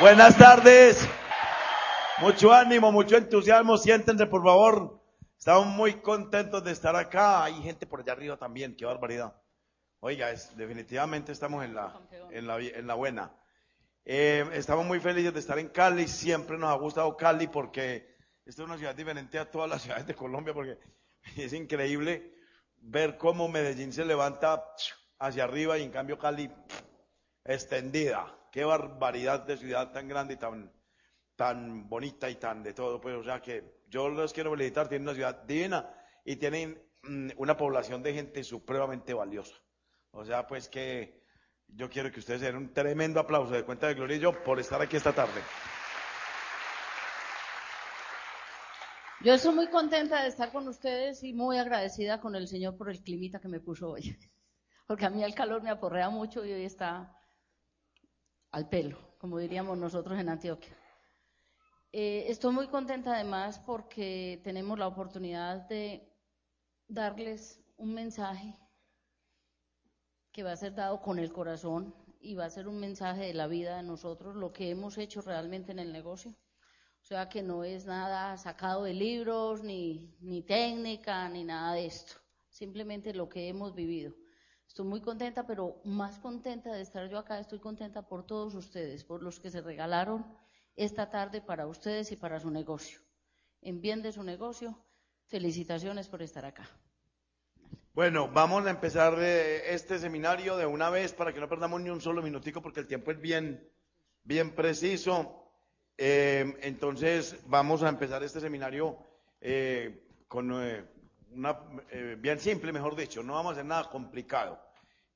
[0.00, 1.08] Buenas tardes.
[2.18, 3.76] Mucho ánimo, mucho entusiasmo.
[3.78, 5.00] Siéntense, por favor.
[5.38, 7.44] Estamos muy contentos de estar acá.
[7.44, 8.76] Hay gente por allá arriba también.
[8.76, 9.34] Qué barbaridad.
[10.00, 11.98] Oiga, definitivamente estamos en la,
[12.30, 13.32] en la, en la buena.
[14.04, 16.06] Eh, estamos muy felices de estar en Cali.
[16.08, 20.06] Siempre nos ha gustado Cali porque esta es una ciudad diferente a todas las ciudades
[20.06, 20.78] de Colombia porque
[21.36, 22.34] es increíble
[22.76, 24.62] ver cómo Medellín se levanta
[25.18, 26.50] hacia arriba y en cambio Cali
[27.44, 28.26] extendida.
[28.54, 30.72] Qué barbaridad de ciudad tan grande y tan,
[31.34, 33.00] tan bonita y tan de todo.
[33.00, 34.86] Pues, o sea que yo los quiero felicitar.
[34.86, 35.92] Tienen una ciudad divina
[36.24, 39.56] y tienen mm, una población de gente supremamente valiosa.
[40.12, 41.20] O sea, pues que
[41.66, 44.60] yo quiero que ustedes den un tremendo aplauso de cuenta de Gloria y yo por
[44.60, 45.42] estar aquí esta tarde.
[49.20, 52.88] Yo estoy muy contenta de estar con ustedes y muy agradecida con el Señor por
[52.88, 54.16] el climita que me puso hoy.
[54.86, 57.18] Porque a mí el calor me aporrea mucho y hoy está
[58.54, 60.76] al pelo, como diríamos nosotros en Antioquia.
[61.90, 66.08] Eh, estoy muy contenta además porque tenemos la oportunidad de
[66.86, 68.56] darles un mensaje
[70.30, 73.34] que va a ser dado con el corazón y va a ser un mensaje de
[73.34, 76.30] la vida de nosotros, lo que hemos hecho realmente en el negocio.
[77.02, 81.86] O sea que no es nada sacado de libros, ni, ni técnica, ni nada de
[81.86, 82.14] esto.
[82.48, 84.14] Simplemente lo que hemos vivido.
[84.66, 89.04] Estoy muy contenta, pero más contenta de estar yo acá, estoy contenta por todos ustedes,
[89.04, 90.26] por los que se regalaron
[90.76, 93.00] esta tarde para ustedes y para su negocio.
[93.62, 94.78] En bien de su negocio,
[95.26, 96.68] felicitaciones por estar acá.
[97.94, 102.00] Bueno, vamos a empezar este seminario de una vez para que no perdamos ni un
[102.00, 103.70] solo minutico porque el tiempo es bien,
[104.24, 105.44] bien preciso.
[105.96, 108.98] Eh, entonces vamos a empezar este seminario
[109.40, 110.84] eh, con eh,
[111.34, 111.58] una
[112.18, 113.22] bien simple, mejor dicho.
[113.22, 114.60] No vamos a hacer nada complicado.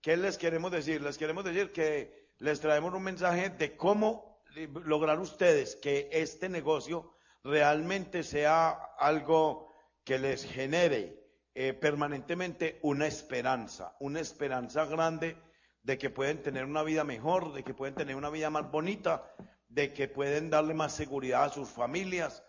[0.00, 1.02] ¿Qué les queremos decir?
[1.02, 4.42] Les queremos decir que les traemos un mensaje de cómo
[4.84, 9.72] lograr ustedes que este negocio realmente sea algo
[10.04, 11.18] que les genere
[11.54, 15.36] eh, permanentemente una esperanza, una esperanza grande
[15.82, 19.34] de que pueden tener una vida mejor, de que pueden tener una vida más bonita,
[19.68, 22.42] de que pueden darle más seguridad a sus familias,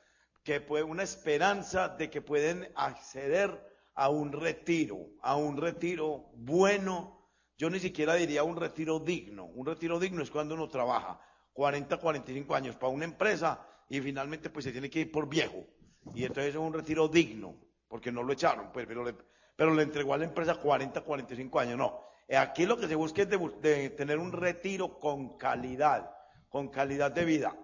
[0.44, 7.30] que puede, una esperanza de que pueden acceder a un retiro, a un retiro bueno.
[7.58, 9.46] Yo ni siquiera diría un retiro digno.
[9.46, 11.20] Un retiro digno es cuando uno trabaja
[11.54, 15.66] 40, 45 años para una empresa y finalmente pues se tiene que ir por viejo.
[16.14, 17.56] Y entonces es un retiro digno
[17.90, 19.16] porque no lo echaron, pues, pero, le,
[19.56, 21.78] pero le entregó a la empresa 40, 45 años.
[21.78, 22.02] No,
[22.38, 26.16] aquí lo que se busca es de, tener un retiro con calidad,
[26.48, 27.58] con calidad de vida.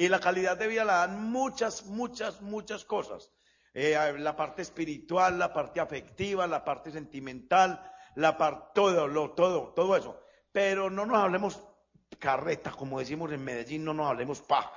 [0.00, 3.30] Y la calidad de vida la dan muchas, muchas, muchas cosas.
[3.74, 7.84] Eh, la parte espiritual, la parte afectiva, la parte sentimental,
[8.14, 10.18] la parte, todo, lo, todo, todo eso.
[10.52, 11.62] Pero no nos hablemos
[12.18, 14.72] carreta, como decimos en Medellín, no nos hablemos paja.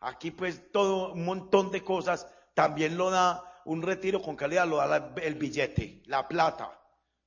[0.00, 4.76] Aquí pues todo, un montón de cosas también lo da un retiro con calidad lo
[4.76, 6.78] da el billete, la plata,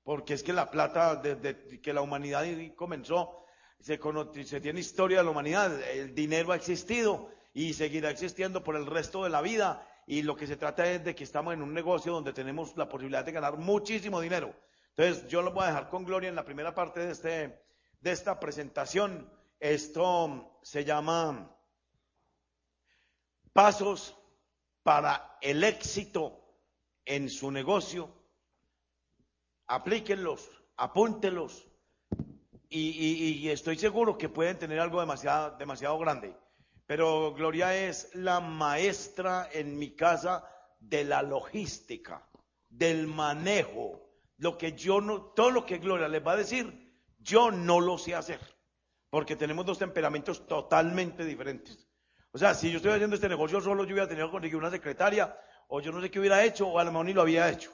[0.03, 2.45] porque es que la plata, desde que la humanidad
[2.75, 3.43] comenzó,
[3.79, 3.99] se,
[4.45, 8.85] se tiene historia de la humanidad, el dinero ha existido y seguirá existiendo por el
[8.85, 11.73] resto de la vida, y lo que se trata es de que estamos en un
[11.73, 14.55] negocio donde tenemos la posibilidad de ganar muchísimo dinero.
[14.95, 17.61] Entonces, yo lo voy a dejar con Gloria en la primera parte de, este,
[17.99, 19.31] de esta presentación.
[19.59, 21.55] Esto se llama
[23.53, 24.17] Pasos
[24.83, 26.39] para el éxito
[27.05, 28.09] en su negocio,
[29.67, 31.67] aplíquenlos, apúntenlos
[32.69, 36.35] y, estoy seguro que pueden tener algo demasiado, demasiado grande.
[36.89, 40.43] Pero Gloria es la maestra en mi casa
[40.79, 42.27] de la logística,
[42.67, 47.51] del manejo, lo que yo no, todo lo que Gloria les va a decir, yo
[47.51, 48.39] no lo sé hacer,
[49.11, 51.87] porque tenemos dos temperamentos totalmente diferentes.
[52.31, 54.71] O sea, si yo estoy haciendo este negocio solo, yo hubiera tenido que conseguir una
[54.71, 57.51] secretaria, o yo no sé qué hubiera hecho, o a lo mejor ni lo había
[57.51, 57.71] hecho.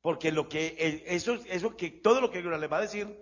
[0.00, 3.14] Porque lo que, eso, eso que, todo lo que le va a decir,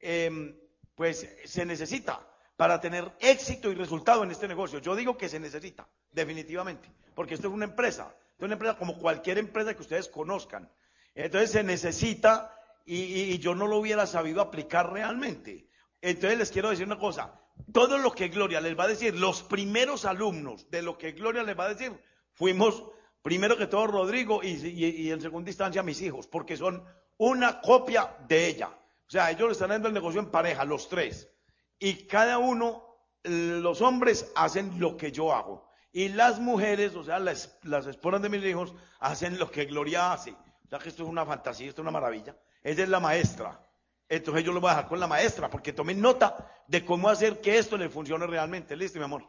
[0.00, 0.58] em,
[0.96, 2.27] pues se necesita
[2.58, 4.80] para tener éxito y resultado en este negocio.
[4.80, 8.98] Yo digo que se necesita, definitivamente, porque esto es una empresa, es una empresa como
[8.98, 10.68] cualquier empresa que ustedes conozcan.
[11.14, 12.52] Entonces se necesita
[12.84, 15.68] y, yo no lo hubiera sabido aplicar realmente.
[16.02, 17.40] Entonces les quiero decir una cosa,
[17.72, 21.44] todo lo que Gloria les va a decir, los primeros alumnos de lo que Gloria
[21.44, 21.92] les va a decir,
[22.32, 22.82] fuimos
[23.22, 26.84] primero que todo Rodrigo y, en segunda instancia mis hijos, porque son
[27.18, 28.66] una copia de ella.
[29.06, 31.30] O sea, ellos están haciendo el negocio en pareja, los tres.
[31.78, 32.84] Y cada uno,
[33.22, 35.68] los hombres hacen lo que yo hago.
[35.92, 40.12] Y las mujeres, o sea, las, las esposas de mis hijos, hacen lo que Gloria
[40.12, 40.32] hace.
[40.32, 42.36] O sea, que esto es una fantasía, esto es una maravilla.
[42.62, 43.64] Ella es la maestra.
[44.08, 47.40] Entonces yo lo voy a dejar con la maestra, porque tomen nota de cómo hacer
[47.40, 48.76] que esto le funcione realmente.
[48.76, 49.24] Listo, mi amor.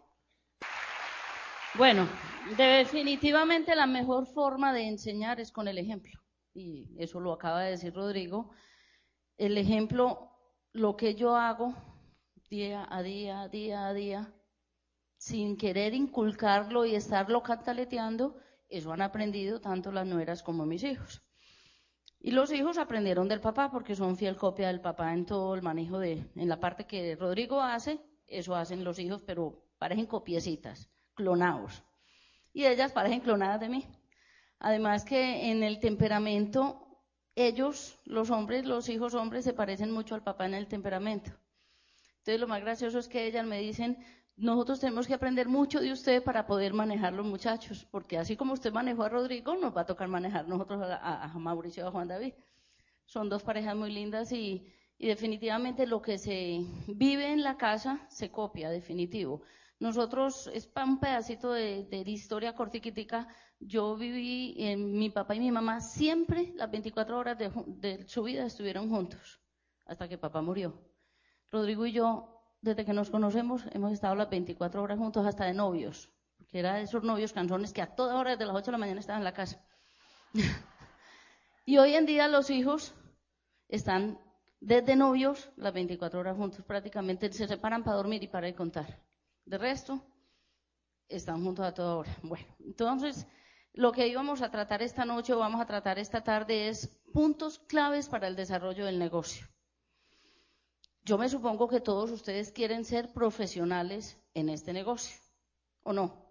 [1.75, 2.10] Bueno,
[2.57, 6.19] definitivamente la mejor forma de enseñar es con el ejemplo.
[6.54, 8.51] Y eso lo acaba de decir Rodrigo.
[9.38, 10.31] El ejemplo,
[10.74, 11.74] lo que yo hago
[12.50, 14.34] día a día, día a día,
[15.18, 18.38] sin querer inculcarlo y estarlo cataleteando,
[18.68, 21.22] eso han aprendido tanto las nueras como mis hijos.
[22.19, 25.62] Y los hijos aprendieron del papá porque son fiel copia del papá en todo el
[25.62, 30.90] manejo de, en la parte que Rodrigo hace, eso hacen los hijos, pero parecen copiecitas,
[31.13, 31.84] clonados.
[32.51, 33.86] Y ellas parecen clonadas de mí.
[34.57, 37.00] Además que en el temperamento,
[37.36, 41.31] ellos, los hombres, los hijos hombres, se parecen mucho al papá en el temperamento.
[42.29, 43.97] Entonces lo más gracioso es que ellas me dicen,
[44.37, 48.53] nosotros tenemos que aprender mucho de usted para poder manejar los muchachos, porque así como
[48.53, 52.07] usted manejó a Rodrigo, nos va a tocar manejar nosotros a, Mauricio y a Juan
[52.07, 52.33] David.
[53.05, 54.63] Son dos parejas muy lindas y,
[54.99, 59.41] definitivamente lo que se vive en la casa se copia, definitivo.
[59.79, 63.27] Nosotros, es un pedacito de, historia cortiquitica,
[63.59, 68.21] yo viví, en, mi papá y mi mamá siempre las 24 horas de, de su
[68.21, 69.41] vida estuvieron juntos,
[69.87, 70.88] hasta que papá murió.
[71.51, 75.54] Rodrigo y yo desde que nos conocemos, hemos estado las 24 horas juntos hasta de
[75.54, 78.72] novios, porque era de esos novios canzones que a toda hora desde las 8 de
[78.74, 79.63] la mañana estaban en la casa.
[81.66, 82.94] y hoy en día los hijos
[83.68, 84.19] están
[84.60, 89.01] desde novios las 24 horas juntos, prácticamente se separan para dormir y para ir contar.
[89.46, 90.04] De resto,
[91.07, 92.18] están juntos a toda hora.
[92.22, 93.25] Bueno, entonces,
[93.74, 97.60] lo que íbamos a tratar esta noche o vamos a tratar esta tarde es puntos
[97.60, 99.48] claves para el desarrollo del negocio.
[101.04, 105.18] Yo me supongo que todos ustedes quieren ser profesionales en este negocio,
[105.84, 106.25] ¿o no?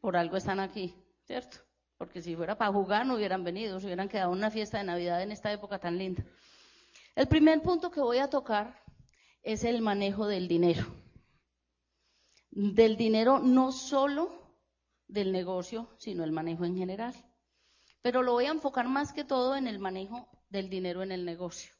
[0.00, 0.94] Por algo están aquí,
[1.24, 1.58] ¿cierto?
[1.96, 4.84] Porque si fuera para jugar no hubieran venido, se hubieran quedado en una fiesta de
[4.84, 6.24] Navidad en esta época tan linda.
[7.14, 8.82] El primer punto que voy a tocar
[9.42, 10.86] es el manejo del dinero.
[12.50, 14.30] Del dinero no solo
[15.08, 17.14] del negocio, sino el manejo en general.
[18.02, 21.24] Pero lo voy a enfocar más que todo en el manejo del dinero en el
[21.24, 21.72] negocio.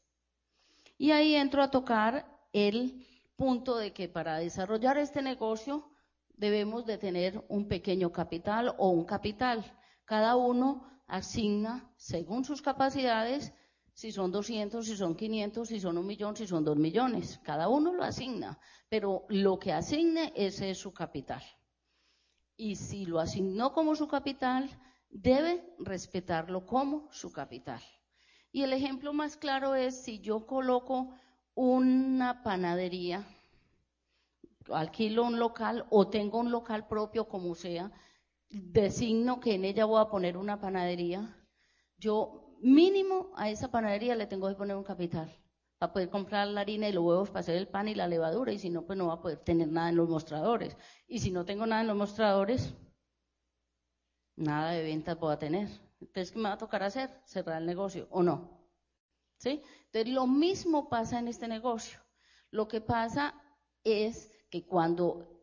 [1.01, 5.91] Y ahí entro a tocar el punto de que para desarrollar este negocio
[6.35, 9.65] debemos de tener un pequeño capital o un capital.
[10.05, 13.55] Cada uno asigna según sus capacidades,
[13.95, 17.41] si son 200, si son 500, si son un millón, si son dos millones.
[17.43, 18.59] Cada uno lo asigna,
[18.91, 21.43] pero lo que asigne ese es su capital.
[22.59, 24.69] Y si lo asignó como su capital,
[25.09, 27.81] debe respetarlo como su capital.
[28.53, 31.15] Y el ejemplo más claro es si yo coloco
[31.55, 33.27] una panadería,
[34.73, 37.93] alquilo un local o tengo un local propio como sea,
[38.49, 41.37] designo que en ella voy a poner una panadería,
[41.97, 45.33] yo mínimo a esa panadería le tengo que poner un capital
[45.79, 48.53] para poder comprar la harina y los huevos para hacer el pan y la levadura
[48.53, 50.77] y si no pues no va a poder tener nada en los mostradores.
[51.09, 52.75] Y si no tengo nada en los mostradores
[54.37, 55.69] nada de ventas voy a tener
[56.01, 57.11] entonces, ¿qué me va a tocar hacer?
[57.25, 58.59] Cerrar el negocio o no.
[59.39, 59.63] ¿Sí?
[59.87, 62.01] Entonces, lo mismo pasa en este negocio.
[62.51, 63.35] Lo que pasa
[63.85, 65.41] es que cuando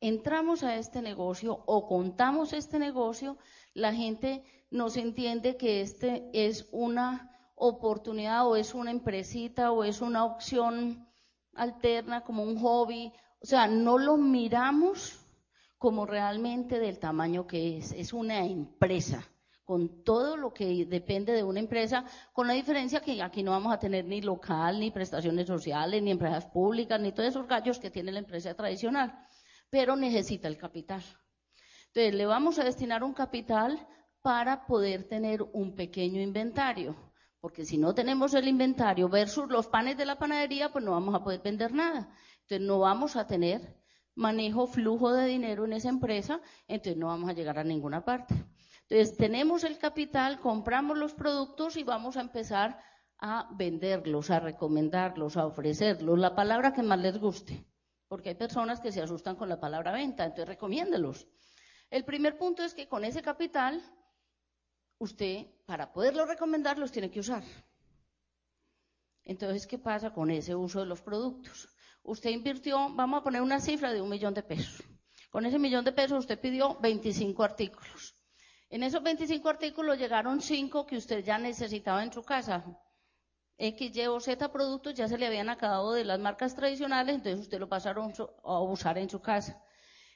[0.00, 3.38] entramos a este negocio o contamos este negocio,
[3.72, 10.00] la gente nos entiende que este es una oportunidad o es una empresita o es
[10.00, 11.08] una opción
[11.54, 13.12] alterna como un hobby.
[13.40, 15.18] O sea, no lo miramos
[15.78, 17.92] como realmente del tamaño que es.
[17.92, 19.26] Es una empresa
[19.68, 23.70] con todo lo que depende de una empresa, con la diferencia que aquí no vamos
[23.70, 27.90] a tener ni local, ni prestaciones sociales, ni empresas públicas, ni todos esos gallos que
[27.90, 29.12] tiene la empresa tradicional,
[29.68, 31.02] pero necesita el capital.
[31.88, 33.86] Entonces, le vamos a destinar un capital
[34.22, 36.96] para poder tener un pequeño inventario,
[37.38, 41.14] porque si no tenemos el inventario versus los panes de la panadería, pues no vamos
[41.14, 42.08] a poder vender nada.
[42.40, 43.76] Entonces, no vamos a tener
[44.14, 48.34] manejo, flujo de dinero en esa empresa, entonces no vamos a llegar a ninguna parte.
[48.90, 52.82] Entonces, tenemos el capital, compramos los productos y vamos a empezar
[53.18, 57.66] a venderlos, a recomendarlos, a ofrecerlos, la palabra que más les guste,
[58.06, 61.26] porque hay personas que se asustan con la palabra venta, entonces recomiéndelos.
[61.90, 63.82] El primer punto es que con ese capital,
[64.98, 67.42] usted, para poderlo recomendar, los tiene que usar.
[69.24, 71.68] Entonces, ¿qué pasa con ese uso de los productos?
[72.04, 74.82] Usted invirtió, vamos a poner una cifra de un millón de pesos.
[75.28, 78.17] Con ese millón de pesos usted pidió 25 artículos.
[78.70, 82.64] En esos 25 artículos llegaron 5 que usted ya necesitaba en su casa.
[83.56, 87.40] X, Y o Z productos ya se le habían acabado de las marcas tradicionales, entonces
[87.40, 88.12] usted lo pasaron
[88.44, 89.60] a usar en su casa.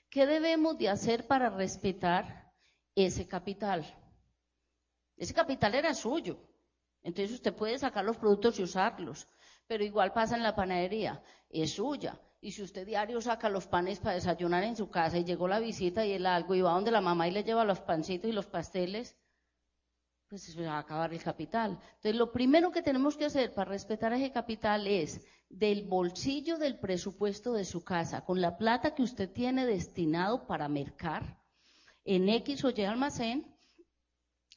[0.09, 2.53] ¿Qué debemos de hacer para respetar
[2.95, 3.85] ese capital?
[5.17, 6.39] Ese capital era suyo.
[7.03, 9.27] Entonces usted puede sacar los productos y usarlos.
[9.67, 11.23] Pero igual pasa en la panadería.
[11.49, 12.21] Es suya.
[12.45, 15.61] Y si usted diario saca los panes para desayunar en su casa y llegó la
[15.61, 18.33] visita y el algo y va donde la mamá y le lleva los pancitos y
[18.33, 19.17] los pasteles,
[20.27, 21.79] pues se va a acabar el capital.
[21.95, 26.81] Entonces, lo primero que tenemos que hacer para respetar ese capital es del bolsillo del
[26.81, 31.39] presupuesto de su casa, con la plata que usted tiene destinado para mercar
[32.05, 33.57] en X o Y almacén,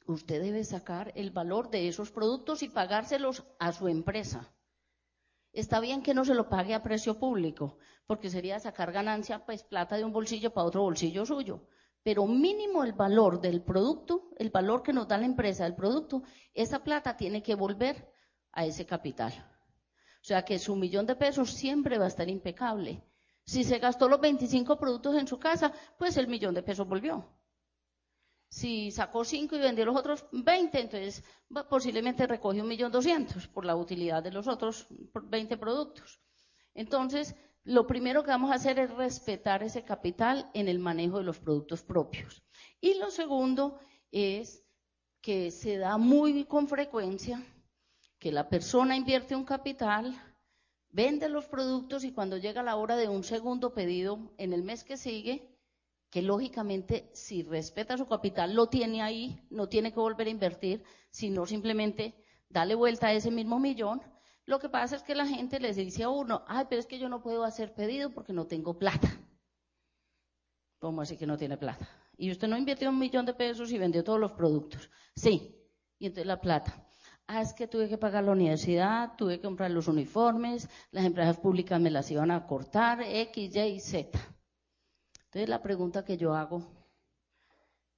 [0.06, 4.52] usted debe sacar el valor de esos productos y pagárselos a su empresa.
[5.56, 9.62] Está bien que no se lo pague a precio público, porque sería sacar ganancia, pues
[9.62, 11.62] plata de un bolsillo para otro bolsillo suyo.
[12.02, 16.22] Pero mínimo el valor del producto, el valor que nos da la empresa del producto,
[16.52, 18.12] esa plata tiene que volver
[18.52, 19.32] a ese capital.
[20.20, 23.02] O sea que su millón de pesos siempre va a estar impecable.
[23.46, 27.26] Si se gastó los 25 productos en su casa, pues el millón de pesos volvió.
[28.56, 31.22] Si sacó 5 y vendió los otros 20, entonces
[31.68, 36.22] posiblemente recogió un millón doscientos por la utilidad de los otros 20 productos.
[36.72, 41.24] Entonces, lo primero que vamos a hacer es respetar ese capital en el manejo de
[41.24, 42.42] los productos propios.
[42.80, 43.78] Y lo segundo
[44.10, 44.64] es
[45.20, 47.44] que se da muy con frecuencia
[48.18, 50.18] que la persona invierte un capital,
[50.88, 54.82] vende los productos y cuando llega la hora de un segundo pedido en el mes
[54.82, 55.55] que sigue,
[56.10, 60.84] que lógicamente si respeta su capital lo tiene ahí, no tiene que volver a invertir,
[61.10, 62.14] sino simplemente
[62.48, 64.02] darle vuelta a ese mismo millón.
[64.44, 66.98] Lo que pasa es que la gente les dice a uno, ay, pero es que
[66.98, 69.08] yo no puedo hacer pedido porque no tengo plata.
[70.78, 71.88] ¿Cómo así que no tiene plata?
[72.16, 74.88] Y usted no invirtió un millón de pesos y vendió todos los productos.
[75.14, 75.56] Sí,
[75.98, 76.86] y entonces la plata.
[77.26, 81.38] Ah, es que tuve que pagar la universidad, tuve que comprar los uniformes, las empresas
[81.38, 84.35] públicas me las iban a cortar, X, Y, Z.
[85.36, 86.64] Entonces la pregunta que yo hago,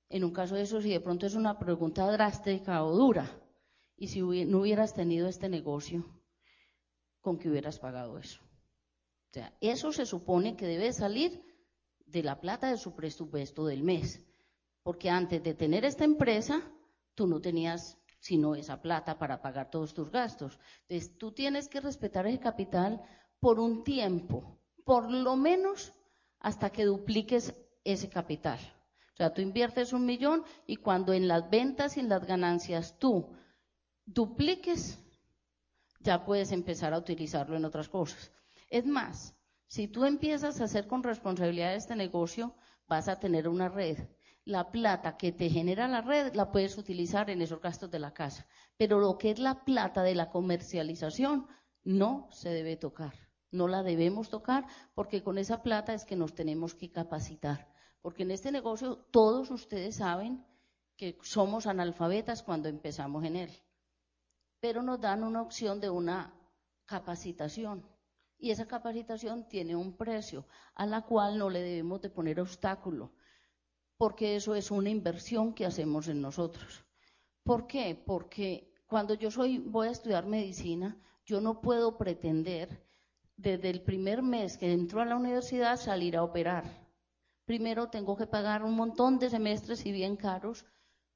[0.09, 3.31] en un caso de eso, si de pronto es una pregunta drástica o dura,
[3.97, 6.05] y si no hubieras tenido este negocio,
[7.21, 8.41] ¿con qué hubieras pagado eso?
[8.43, 11.41] O sea, eso se supone que debe salir
[12.07, 14.21] de la plata de su presupuesto del mes,
[14.83, 16.61] porque antes de tener esta empresa,
[17.15, 20.59] tú no tenías sino esa plata para pagar todos tus gastos.
[20.89, 23.01] Entonces, tú tienes que respetar ese capital
[23.39, 25.93] por un tiempo, por lo menos
[26.41, 27.55] hasta que dupliques
[27.85, 28.59] ese capital.
[29.15, 32.99] O sea, tú inviertes un millón y cuando en las ventas y en las ganancias
[32.99, 33.35] tú
[34.07, 34.99] dupliques,
[36.01, 38.33] ya puedes empezar a utilizarlo en otras cosas.
[38.71, 39.35] Es más,
[39.67, 42.55] si tú empiezas a hacer con responsabilidad este negocio,
[42.87, 43.99] vas a tener una red.
[44.45, 48.15] La plata que te genera la red la puedes utilizar en esos gastos de la
[48.15, 48.47] casa,
[48.79, 51.47] pero lo que es la plata de la comercialización
[51.85, 53.28] no se debe tocar.
[53.51, 57.73] No la debemos tocar porque con esa plata es que nos tenemos que capacitar.
[58.03, 60.45] Porque en este negocio todos ustedes saben
[60.97, 63.51] que somos analfabetas cuando empezamos en él.
[64.61, 66.35] Pero nos dan una opción de una
[66.85, 67.87] capacitación.
[68.39, 73.13] Y esa capacitación tiene un precio a la cual no le debemos de poner obstáculo.
[73.97, 76.85] Porque eso es una inversión que hacemos en nosotros.
[77.43, 78.01] ¿Por qué?
[78.07, 82.88] Porque cuando yo soy, voy a estudiar medicina, yo no puedo pretender
[83.39, 86.65] desde el primer mes que entró a la universidad salir a operar.
[87.47, 90.67] Primero tengo que pagar un montón de semestres y bien caros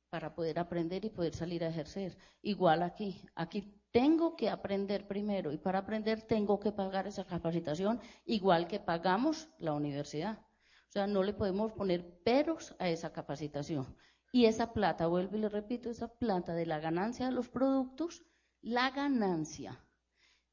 [0.08, 2.16] para poder aprender y poder salir a ejercer.
[2.40, 8.00] Igual aquí, aquí tengo que aprender primero y para aprender tengo que pagar esa capacitación
[8.24, 10.38] igual que pagamos la universidad.
[10.88, 13.96] O sea, no le podemos poner peros a esa capacitación.
[14.30, 18.22] Y esa plata, vuelvo y le repito, esa plata de la ganancia de los productos,
[18.60, 19.84] la ganancia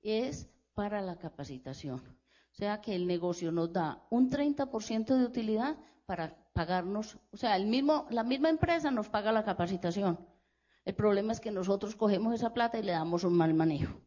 [0.01, 0.49] es
[0.79, 1.99] para la capacitación.
[1.99, 7.59] O sea que el negocio nos da un 30% de utilidad para pagarnos, o sea,
[7.59, 10.25] la misma empresa nos paga la capacitación.
[10.85, 13.99] El problema es que nosotros cogemos esa plata y le damos un mal manejo.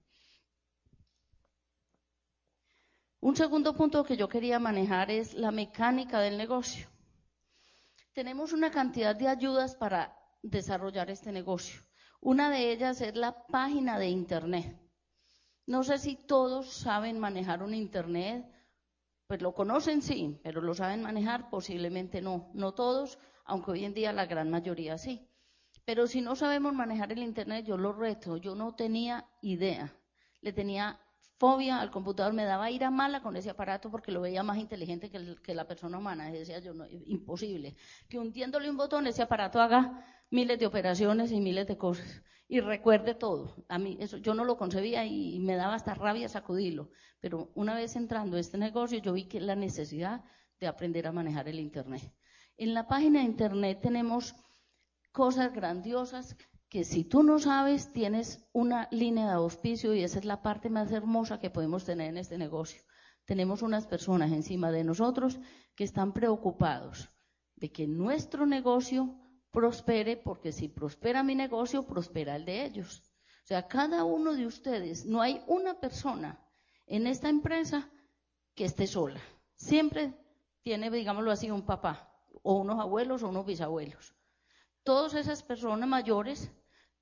[3.20, 6.88] Un segundo punto que yo quería manejar es la mecánica del negocio.
[8.14, 11.82] Tenemos una cantidad de ayudas para desarrollar este negocio.
[12.22, 14.81] Una de ellas es la página de Internet.
[15.72, 18.44] No sé si todos saben manejar un Internet,
[19.26, 22.50] pues lo conocen sí, pero lo saben manejar posiblemente no.
[22.52, 25.26] No todos, aunque hoy en día la gran mayoría sí.
[25.86, 28.36] Pero si no sabemos manejar el Internet, yo lo reto.
[28.36, 29.96] Yo no tenía idea.
[30.42, 31.00] Le tenía
[31.38, 35.10] fobia al computador, me daba ira mala con ese aparato porque lo veía más inteligente
[35.10, 36.28] que, la persona humana.
[36.28, 37.76] Y decía yo, no, imposible.
[38.10, 42.22] Que hundiéndole un botón ese aparato haga miles de operaciones y miles de cosas
[42.52, 43.54] y recuerde todo.
[43.66, 47.74] A mí eso yo no lo concebía y me daba hasta rabia sacudirlo, pero una
[47.74, 50.22] vez entrando a este negocio yo vi que la necesidad
[50.60, 52.02] de aprender a manejar el internet.
[52.58, 54.34] En la página de internet tenemos
[55.12, 56.36] cosas grandiosas
[56.68, 60.68] que si tú no sabes tienes una línea de auspicio y esa es la parte
[60.68, 62.82] más hermosa que podemos tener en este negocio.
[63.24, 65.40] tenemos unas personas encima de nosotros
[65.74, 67.08] que están preocupados
[67.56, 69.21] de que nuestro negocio
[69.52, 73.02] prospere, porque si prospera mi negocio, prospera el de ellos.
[73.44, 76.40] O sea, cada uno de ustedes, no hay una persona
[76.86, 77.90] en esta empresa
[78.54, 79.20] que esté sola.
[79.54, 80.14] Siempre
[80.62, 84.14] tiene, digámoslo así, un papá, o unos abuelos o unos bisabuelos.
[84.82, 86.50] Todas esas personas mayores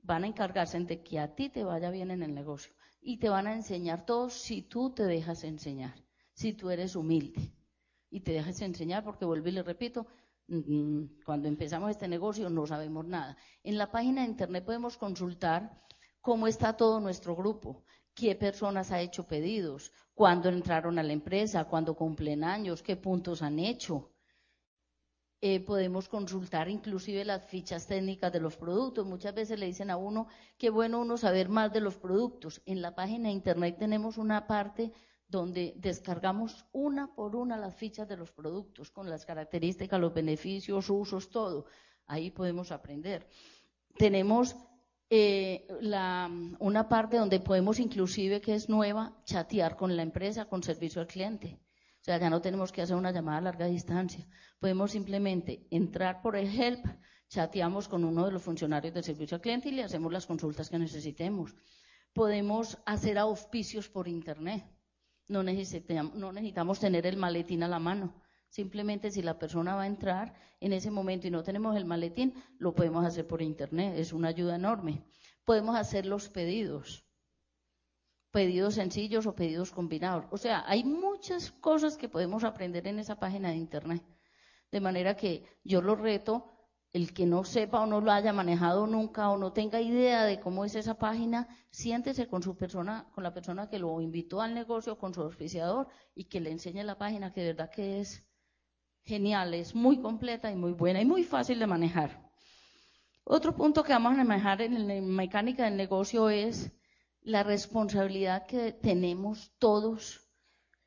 [0.02, 3.28] van a encargarse de que a ti te vaya bien en el negocio y te
[3.28, 5.94] van a enseñar todo si tú te dejas enseñar,
[6.32, 7.54] si tú eres humilde
[8.10, 10.06] y te dejas enseñar, porque vuelvo y le repito,
[11.24, 13.36] cuando empezamos este negocio no sabemos nada.
[13.62, 15.80] En la página de internet podemos consultar
[16.20, 21.64] cómo está todo nuestro grupo, qué personas ha hecho pedidos, cuándo entraron a la empresa,
[21.64, 24.12] cuándo cumplen años, qué puntos han hecho.
[25.42, 29.06] Eh, podemos consultar inclusive las fichas técnicas de los productos.
[29.06, 30.26] Muchas veces le dicen a uno,
[30.58, 32.60] qué bueno uno saber más de los productos.
[32.66, 34.92] En la página de internet tenemos una parte
[35.30, 40.90] donde descargamos una por una las fichas de los productos, con las características, los beneficios,
[40.90, 41.66] usos, todo.
[42.06, 43.28] Ahí podemos aprender.
[43.96, 44.56] Tenemos
[45.08, 45.66] eh,
[46.58, 51.06] una parte donde podemos inclusive, que es nueva, chatear con la empresa, con servicio al
[51.06, 51.60] cliente.
[52.00, 54.26] O sea, ya no tenemos que hacer una llamada a larga distancia.
[54.58, 56.84] Podemos simplemente entrar por el help,
[57.28, 60.70] chateamos con uno de los funcionarios del servicio al cliente y le hacemos las consultas
[60.70, 61.54] que necesitemos.
[62.12, 64.64] Podemos hacer auspicios por internet.
[65.30, 68.12] No necesitamos, no necesitamos tener el maletín a la mano.
[68.48, 72.34] Simplemente si la persona va a entrar en ese momento y no tenemos el maletín,
[72.58, 73.94] lo podemos hacer por internet.
[73.96, 75.04] Es una ayuda enorme.
[75.44, 77.06] Podemos hacer los pedidos.
[78.32, 80.24] Pedidos sencillos o pedidos combinados.
[80.32, 84.02] O sea, hay muchas cosas que podemos aprender en esa página de internet.
[84.72, 86.59] De manera que yo lo reto,
[86.92, 90.40] el que no sepa o no lo haya manejado nunca o no tenga idea de
[90.40, 94.54] cómo es esa página, siéntese con su persona, con la persona que lo invitó al
[94.54, 98.26] negocio, con su auspiciador y que le enseñe la página, que de verdad que es
[99.02, 102.30] genial, es muy completa y muy buena y muy fácil de manejar.
[103.24, 106.72] Otro punto que vamos a manejar en la mecánica del negocio es
[107.22, 110.28] la responsabilidad que tenemos todos,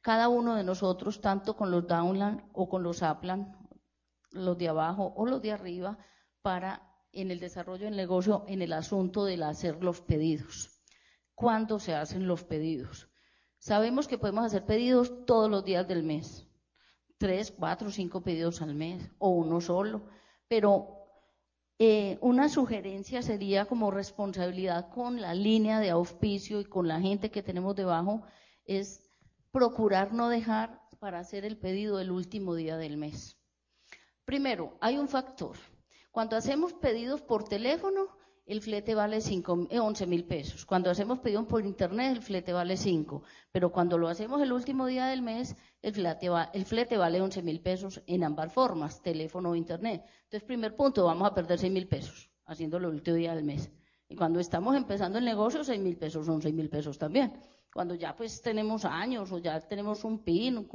[0.01, 3.55] cada uno de nosotros, tanto con los downland o con los upland,
[4.33, 5.97] los de abajo o los de arriba,
[6.41, 10.83] para en el desarrollo del negocio, en el asunto de hacer los pedidos.
[11.33, 13.09] ¿Cuándo se hacen los pedidos?
[13.57, 16.47] Sabemos que podemos hacer pedidos todos los días del mes
[17.23, 20.09] tres, cuatro, cinco pedidos al mes o uno solo,
[20.49, 21.07] pero
[21.79, 27.31] eh, una sugerencia sería como responsabilidad con la línea de auspicio y con la gente
[27.31, 28.23] que tenemos debajo,
[28.65, 29.09] es
[29.51, 33.37] procurar no dejar para hacer el pedido el último día del mes.
[34.25, 35.57] Primero, hay un factor.
[36.11, 38.07] Cuando hacemos pedidos por teléfono,
[38.45, 40.65] el flete vale cinco, 11 eh, mil pesos.
[40.65, 43.23] Cuando hacemos pedidos por internet, el flete vale 5.
[43.51, 47.41] Pero cuando lo hacemos el último día del mes, el flete, el flete vale 11
[47.41, 50.03] mil pesos en ambas formas, teléfono o internet.
[50.23, 53.71] Entonces, primer punto, vamos a perder 6 mil pesos haciéndolo el último día del mes.
[54.07, 57.33] Y cuando estamos empezando el negocio, 6 mil pesos son 6 mil pesos también.
[57.73, 60.69] Cuando ya pues tenemos años o ya tenemos un PIN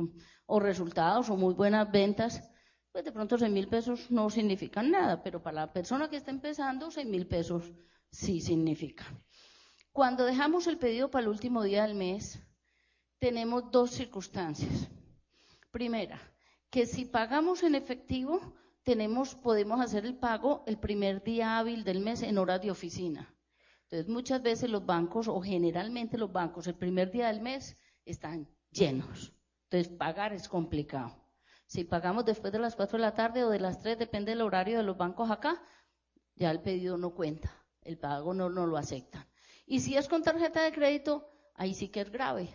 [0.46, 2.42] o resultados o muy buenas ventas,
[2.92, 6.30] pues de pronto seis mil pesos no significan nada, pero para la persona que está
[6.30, 7.72] empezando, seis mil pesos
[8.10, 9.22] sí significan.
[9.92, 12.40] Cuando dejamos el pedido para el último día del mes,
[13.18, 14.88] tenemos dos circunstancias.
[15.70, 16.20] Primera,
[16.70, 22.00] que si pagamos en efectivo, tenemos, podemos hacer el pago el primer día hábil del
[22.00, 23.34] mes en horas de oficina.
[23.84, 28.48] Entonces, muchas veces los bancos, o generalmente los bancos, el primer día del mes están
[28.70, 29.32] llenos.
[29.64, 31.27] Entonces, pagar es complicado.
[31.68, 34.40] Si pagamos después de las 4 de la tarde o de las 3, depende del
[34.40, 35.62] horario de los bancos acá,
[36.34, 37.50] ya el pedido no cuenta,
[37.82, 39.28] el pago no, no lo aceptan.
[39.66, 42.48] Y si es con tarjeta de crédito, ahí sí que es grave,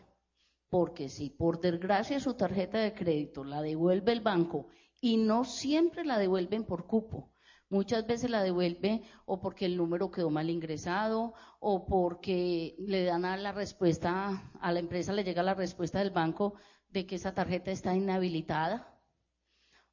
[0.67, 6.03] porque si por desgracia su tarjeta de crédito la devuelve el banco y no siempre
[6.05, 7.29] la devuelven por cupo,
[7.69, 13.25] Muchas veces la devuelve o porque el número quedó mal ingresado o porque le dan
[13.25, 16.53] a la respuesta, a la empresa le llega la respuesta del banco
[16.89, 18.92] de que esa tarjeta está inhabilitada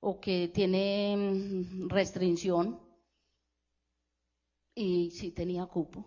[0.00, 2.80] o que tiene mm, restricción
[4.74, 6.06] y si tenía cupo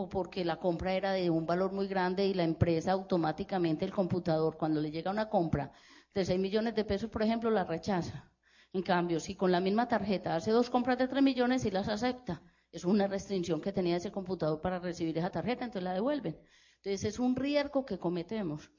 [0.00, 3.92] o porque la compra era de un valor muy grande y la empresa automáticamente, el
[3.92, 5.72] computador, cuando le llega una compra
[6.14, 8.30] de 6 millones de pesos, por ejemplo, la rechaza.
[8.72, 11.88] En cambio, si con la misma tarjeta hace dos compras de 3 millones y las
[11.88, 12.40] acepta,
[12.70, 16.38] es una restricción que tenía ese computador para recibir esa tarjeta, entonces la devuelven.
[16.76, 18.70] Entonces es un riesgo que cometemos.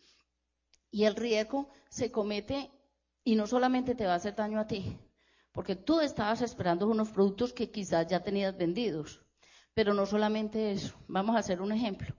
[0.90, 2.72] Y el riesgo se comete
[3.30, 4.98] y no solamente te va a hacer daño a ti,
[5.52, 9.22] porque tú estabas esperando unos productos que quizás ya tenías vendidos.
[9.76, 12.16] Pero no solamente eso, vamos a hacer un ejemplo.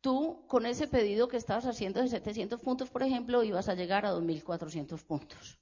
[0.00, 4.06] tú con ese pedido que estabas haciendo de 700 puntos, por ejemplo, ibas a llegar
[4.06, 5.58] a 2.400 puntos.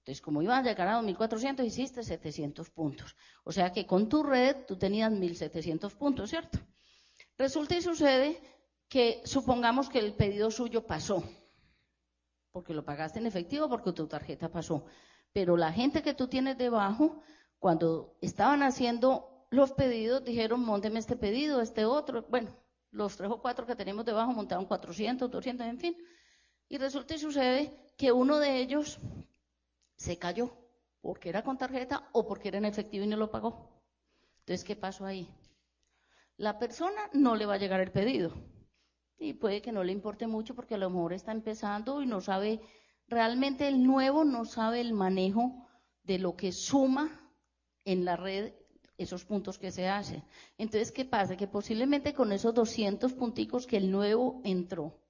[0.00, 3.14] Entonces, como ibas a llegar a 2.400, hiciste 700 puntos.
[3.44, 6.58] O sea que con tu red tú tenías 1.700 puntos, ¿cierto?
[7.36, 8.40] Resulta y sucede
[8.88, 11.22] que supongamos que el pedido suyo pasó,
[12.52, 14.84] porque lo pagaste en efectivo, porque tu tarjeta pasó.
[15.32, 17.20] Pero la gente que tú tienes debajo,
[17.58, 22.26] cuando estaban haciendo los pedidos, dijeron, monteme este pedido, este otro.
[22.28, 22.50] Bueno,
[22.90, 25.96] los tres o cuatro que tenemos debajo montaron 400, 200, en fin.
[26.68, 28.98] Y resulta y sucede que uno de ellos
[29.96, 30.56] se cayó,
[31.00, 33.82] porque era con tarjeta o porque era en efectivo y no lo pagó.
[34.40, 35.28] Entonces, ¿qué pasó ahí?
[36.36, 38.32] La persona no le va a llegar el pedido.
[39.18, 42.20] Y puede que no le importe mucho porque a lo mejor está empezando y no
[42.20, 42.60] sabe,
[43.08, 45.66] realmente el nuevo no sabe el manejo
[46.04, 47.20] de lo que suma
[47.84, 48.52] en la red
[48.98, 50.24] esos puntos que se hacen.
[50.58, 51.36] Entonces, ¿qué pasa?
[51.36, 55.00] Que posiblemente con esos 200 punticos que el nuevo entró,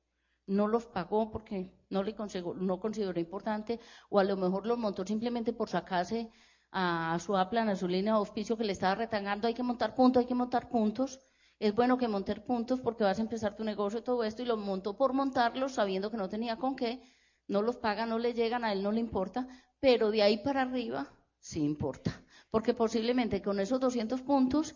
[0.46, 4.78] no los pagó porque no le consideró, no consideró importante, o a lo mejor los
[4.78, 6.30] montó simplemente por sacarse
[6.70, 9.94] a su aplan, a su línea de auspicio que le estaba retangando, hay que montar
[9.94, 11.18] puntos, hay que montar puntos.
[11.58, 14.46] Es bueno que montar puntos porque vas a empezar tu negocio y todo esto, y
[14.46, 17.02] los montó por montarlos sabiendo que no tenía con qué,
[17.46, 19.48] no los paga, no le llegan, a él no le importa,
[19.80, 24.74] pero de ahí para arriba sí importa porque posiblemente con esos 200 puntos,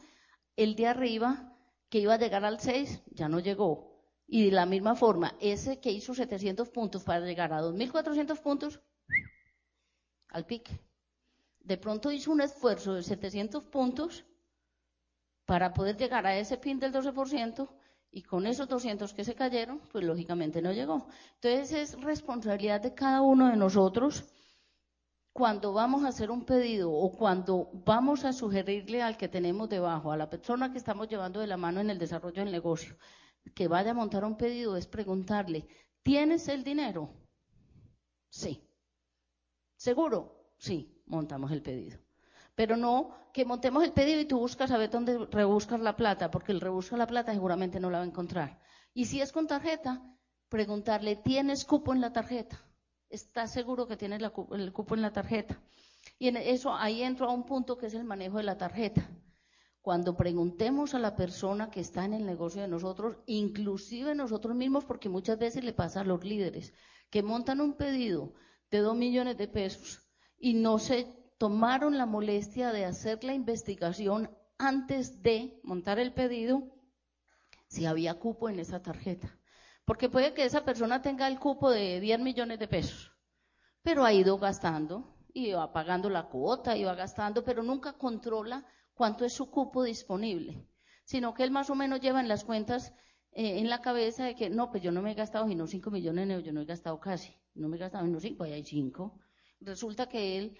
[0.57, 1.57] el de arriba,
[1.89, 3.91] que iba a llegar al 6, ya no llegó.
[4.27, 8.81] Y de la misma forma, ese que hizo 700 puntos para llegar a 2.400 puntos,
[10.29, 10.81] al pique.
[11.61, 14.25] De pronto hizo un esfuerzo de 700 puntos
[15.53, 17.69] para poder llegar a ese pin del 12%
[18.11, 21.09] y con esos 200 que se cayeron, pues lógicamente no llegó.
[21.35, 24.25] Entonces es responsabilidad de cada uno de nosotros
[25.31, 30.11] cuando vamos a hacer un pedido o cuando vamos a sugerirle al que tenemos debajo,
[30.11, 32.97] a la persona que estamos llevando de la mano en el desarrollo del negocio,
[33.55, 35.69] que vaya a montar un pedido, es preguntarle,
[36.03, 37.13] ¿tienes el dinero?
[38.31, 38.67] Sí.
[39.77, 40.55] ¿Seguro?
[40.57, 42.02] Sí, montamos el pedido.
[42.55, 46.31] Pero no que montemos el pedido y tú buscas a ver dónde rebuscas la plata,
[46.31, 48.61] porque el rebusca la plata seguramente no la va a encontrar.
[48.93, 50.03] Y si es con tarjeta,
[50.49, 52.61] preguntarle, ¿tienes cupo en la tarjeta?
[53.13, 55.63] está seguro que tiene el cupo en la tarjeta.
[56.19, 59.09] Y en eso ahí entro a un punto que es el manejo de la tarjeta.
[59.83, 64.85] Cuando preguntemos a la persona que está en el negocio de nosotros, inclusive nosotros mismos,
[64.85, 66.73] porque muchas veces le pasa a los líderes,
[67.11, 68.33] que montan un pedido
[68.71, 70.01] de dos millones de pesos
[70.39, 76.63] y no se tomaron la molestia de hacer la investigación antes de montar el pedido,
[77.67, 79.37] si había cupo en esa tarjeta.
[79.85, 83.11] Porque puede que esa persona tenga el cupo de 10 millones de pesos,
[83.83, 88.65] pero ha ido gastando y va pagando la cuota y va gastando, pero nunca controla
[88.95, 90.69] cuánto es su cupo disponible,
[91.03, 92.93] sino que él más o menos lleva en las cuentas
[93.33, 95.91] eh, en la cabeza de que no, pues yo no me he gastado sino 5
[95.91, 98.53] millones de euros, yo no he gastado casi, no me he gastado sino 5, ahí
[98.53, 99.19] hay 5.
[99.59, 100.57] Resulta que él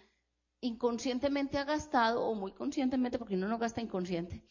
[0.63, 4.43] inconscientemente ha gastado, o muy conscientemente, porque uno no gasta inconsciente,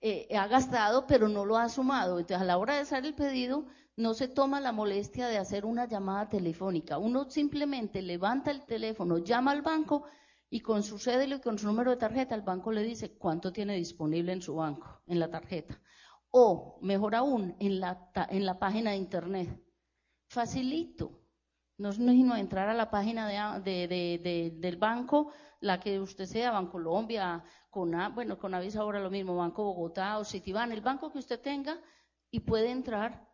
[0.00, 2.18] eh, ha gastado, pero no lo ha sumado.
[2.18, 5.64] Entonces, a la hora de hacer el pedido, no se toma la molestia de hacer
[5.64, 6.98] una llamada telefónica.
[6.98, 10.04] Uno simplemente levanta el teléfono, llama al banco
[10.50, 13.52] y con su cédula y con su número de tarjeta, el banco le dice cuánto
[13.52, 15.80] tiene disponible en su banco, en la tarjeta.
[16.30, 19.62] O, mejor aún, en la, en la página de internet.
[20.28, 21.22] Facilito.
[21.78, 23.28] No es sino entrar a la página
[23.60, 29.10] de, del banco, la que usted sea, Banco Colombia, con, bueno, con Avis ahora lo
[29.10, 31.80] mismo, Banco Bogotá o Citiban, el banco que usted tenga
[32.30, 33.28] y puede entrar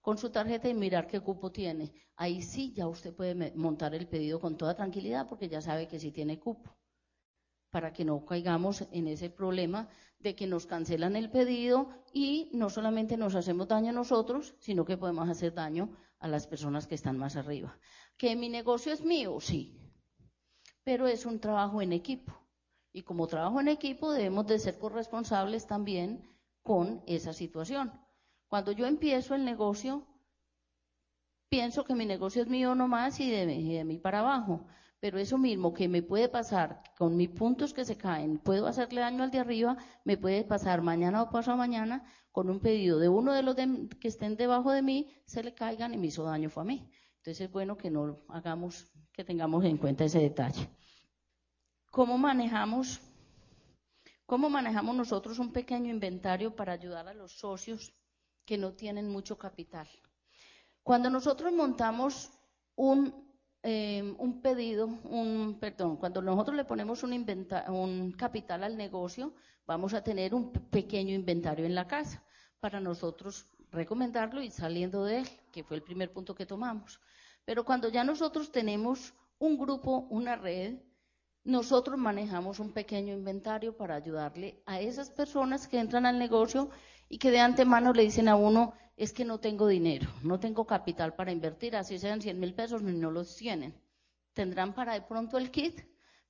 [0.00, 1.92] con su tarjeta y mirar qué cupo tiene.
[2.16, 5.98] Ahí sí ya usted puede montar el pedido con toda tranquilidad porque ya sabe que
[5.98, 6.78] sí tiene cupo.
[7.70, 9.88] Para que no caigamos en ese problema
[10.20, 14.84] de que nos cancelan el pedido y no solamente nos hacemos daño a nosotros, sino
[14.84, 17.76] que podemos hacer daño a las personas que están más arriba.
[18.16, 19.40] ¿Que mi negocio es mío?
[19.40, 19.91] Sí.
[20.84, 22.32] Pero es un trabajo en equipo.
[22.92, 26.28] Y como trabajo en equipo debemos de ser corresponsables también
[26.62, 27.92] con esa situación.
[28.48, 30.06] Cuando yo empiezo el negocio,
[31.48, 34.66] pienso que mi negocio es mío nomás y de, de mí para abajo.
[35.00, 39.00] Pero eso mismo que me puede pasar con mis puntos que se caen, puedo hacerle
[39.00, 43.08] daño al de arriba, me puede pasar mañana o pasado mañana con un pedido de
[43.08, 46.50] uno de los que estén debajo de mí, se le caigan y me hizo daño
[46.50, 46.90] fue a mí.
[47.22, 50.68] Entonces es bueno que no hagamos, que tengamos en cuenta ese detalle.
[51.88, 53.00] ¿Cómo manejamos,
[54.26, 57.94] nosotros un pequeño inventario para ayudar a los socios
[58.44, 59.86] que no tienen mucho capital.
[60.82, 62.32] Cuando nosotros montamos
[62.74, 63.14] un,
[63.62, 67.12] em, un pedido, un, perdón, cuando nosotros le ponemos un,
[67.68, 69.32] un capital al negocio,
[69.64, 72.24] vamos a tener un pequeño inventario en la casa
[72.58, 77.00] para nosotros recomendarlo y saliendo de él, que fue el primer punto que tomamos.
[77.44, 80.78] Pero cuando ya nosotros tenemos un grupo, una red,
[81.44, 86.70] nosotros manejamos un pequeño inventario para ayudarle a esas personas que entran al negocio
[87.08, 90.66] y que de antemano le dicen a uno, es que no tengo dinero, no tengo
[90.66, 93.74] capital para invertir, así sean 100 mil pesos, no los tienen.
[94.32, 95.80] Tendrán para de pronto el kit,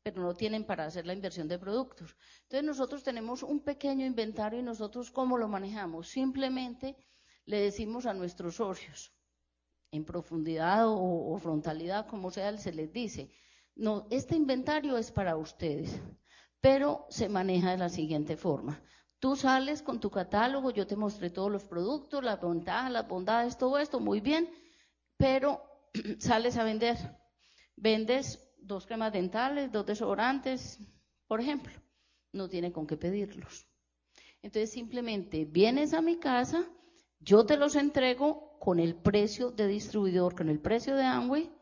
[0.02, 2.16] pero no tienen para hacer la inversión de productos.
[2.42, 6.08] Entonces nosotros tenemos un pequeño inventario y nosotros cómo lo manejamos.
[6.08, 6.96] Simplemente
[7.46, 9.12] le decimos a nuestros socios,
[9.90, 13.30] en profundidad o, frontalidad, como sea, se les dice,
[13.74, 16.00] no, este inventario es para ustedes,
[16.60, 18.82] pero se maneja de la siguiente forma.
[19.18, 23.58] Tú sales con tu catálogo, yo te mostré todos los productos, las ventajas, las bondades,
[23.58, 24.50] todo esto, muy bien,
[25.16, 25.62] pero
[26.18, 26.96] sales a vender.
[27.76, 30.78] Vendes dos cremas dentales, dos desodorantes,
[31.26, 31.72] por ejemplo.
[32.32, 33.66] No tiene con qué pedirlos.
[34.42, 36.66] Entonces simplemente vienes a mi casa,
[37.24, 41.52] yo te los entrego con el precio de distribuidor, con el precio de Amway,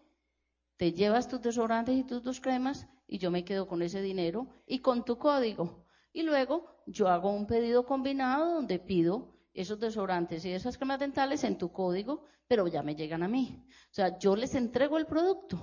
[0.77, 4.47] te llevas tus desodorantes y tus dos cremas y yo me quedo con ese dinero
[4.67, 5.85] y con tu código.
[6.13, 11.45] Y luego yo hago un pedido combinado donde pido esos desodorantes y esas cremas dentales
[11.45, 13.63] en tu código, pero ya me llegan a mí.
[13.91, 15.61] O sea, yo les entrego el producto.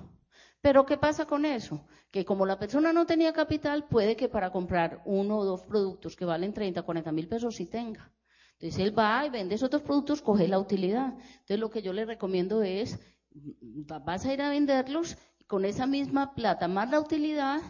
[0.61, 1.87] Pero ¿qué pasa con eso?
[2.11, 6.15] Que como la persona no tenía capital, puede que para comprar uno o dos productos
[6.15, 8.11] que valen 30, 40 mil pesos sí tenga.
[8.59, 11.13] Entonces él va y vende otros productos, coge la utilidad.
[11.13, 12.99] Entonces lo que yo le recomiendo es,
[13.31, 17.61] vas a ir a venderlos con esa misma plata más la utilidad,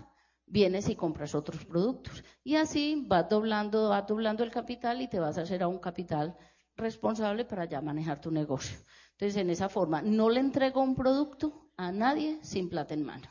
[0.46, 2.24] vienes y compras otros productos.
[2.44, 5.80] Y así vas doblando, vas doblando el capital y te vas a hacer a un
[5.80, 6.38] capital
[6.78, 8.78] responsable para ya manejar tu negocio.
[9.12, 13.28] Entonces, en esa forma, no le entrego un producto a nadie sin plata en mano.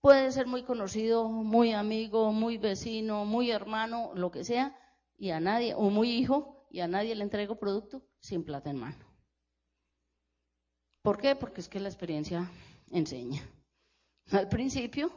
[0.00, 4.76] Puede ser muy conocido, muy amigo, muy vecino, muy hermano, lo que sea,
[5.18, 8.78] y a nadie, o muy hijo, y a nadie le entrego producto sin plata en
[8.78, 9.04] mano.
[11.02, 11.36] ¿Por qué?
[11.36, 12.50] Porque es que la experiencia
[12.90, 13.42] enseña.
[14.32, 15.10] Al principio,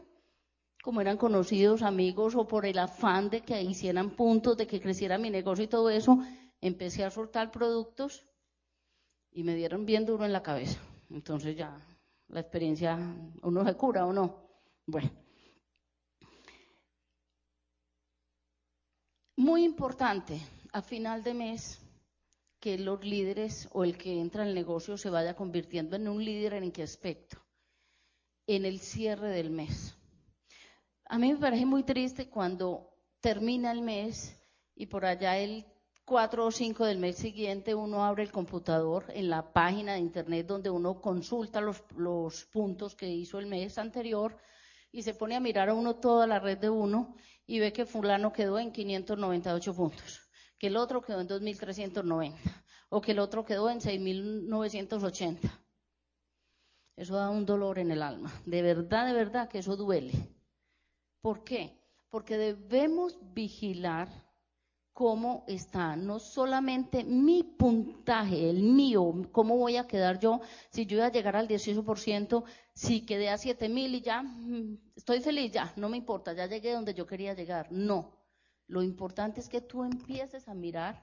[0.83, 5.17] como eran conocidos amigos o por el afán de que hicieran puntos, de que creciera
[5.17, 6.19] mi negocio y todo eso,
[6.61, 8.25] empecé a soltar productos
[9.31, 10.79] y me dieron bien duro en la cabeza.
[11.09, 11.75] Entonces ya
[12.27, 12.97] la experiencia,
[13.41, 14.47] uno se cura o no.
[14.85, 15.09] Bueno.
[19.39, 20.41] Muy importante,
[20.73, 21.79] a final de mes,
[22.59, 26.25] que los líderes o el que entra en el negocio se vaya convirtiendo en un
[26.25, 27.37] líder en qué aspecto?
[28.47, 29.95] En el cierre del mes.
[31.05, 32.89] A mí me parece muy triste cuando
[33.21, 34.35] termina el mes
[34.75, 35.65] y por allá el
[36.03, 40.47] 4 o 5 del mes siguiente uno abre el computador en la página de internet
[40.47, 44.35] donde uno consulta los puntos que hizo el mes anterior
[44.91, 47.85] y se pone a mirar a uno toda la red de uno y ve que
[47.85, 52.35] fulano quedó en 598 puntos, que el otro quedó en 2.390
[52.89, 55.51] o que el otro quedó en 6.980.
[56.95, 58.31] Eso da un dolor en el alma.
[58.45, 60.11] De verdad, de verdad que eso duele.
[61.21, 61.79] ¿Por qué?
[62.09, 64.28] Porque debemos vigilar
[64.99, 70.97] cómo está no solamente mi puntaje, el mío, cómo voy a quedar yo, si yo
[70.97, 75.71] iba a llegar al 18%, si quedé a 7.000 y ya mm, estoy feliz, ya,
[75.77, 77.71] no me importa, ya llegué donde yo quería llegar.
[77.71, 78.11] No,
[78.67, 80.99] lo importante es que tú empieces a mirar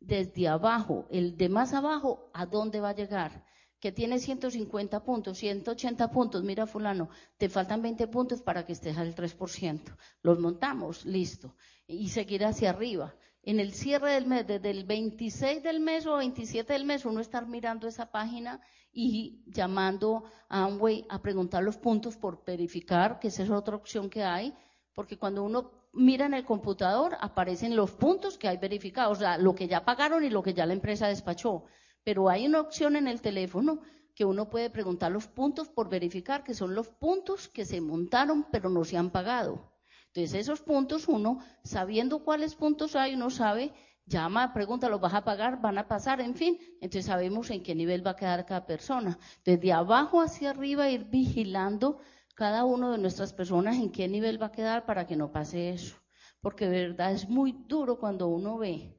[0.00, 3.44] desde abajo, el de más abajo, a dónde va a llegar.
[3.78, 8.96] Que tiene 150 puntos, 180 puntos, mira fulano, te faltan 20 puntos para que estés
[8.96, 9.98] al 3%.
[10.22, 11.54] Los montamos, listo.
[11.86, 13.14] Y seguir hacia arriba.
[13.46, 17.20] En el cierre del mes, desde el 26 del mes o 27 del mes, uno
[17.20, 23.28] estar mirando esa página y llamando a Amway a preguntar los puntos por verificar, que
[23.28, 24.54] esa es otra opción que hay,
[24.94, 29.36] porque cuando uno mira en el computador aparecen los puntos que hay verificados, o sea,
[29.36, 31.64] lo que ya pagaron y lo que ya la empresa despachó.
[32.02, 33.80] Pero hay una opción en el teléfono
[34.14, 38.46] que uno puede preguntar los puntos por verificar, que son los puntos que se montaron
[38.50, 39.73] pero no se han pagado.
[40.14, 43.72] Entonces, esos puntos, uno, sabiendo cuáles puntos hay, uno sabe
[44.06, 45.60] llama, pregunta, ¿los vas a pagar?
[45.60, 46.20] ¿Van a pasar?
[46.20, 49.18] En fin, entonces sabemos en qué nivel va a quedar cada persona.
[49.44, 51.98] Desde abajo hacia arriba ir vigilando
[52.36, 55.70] cada uno de nuestras personas en qué nivel va a quedar para que no pase
[55.70, 55.96] eso.
[56.40, 58.96] Porque de verdad es muy duro cuando uno ve.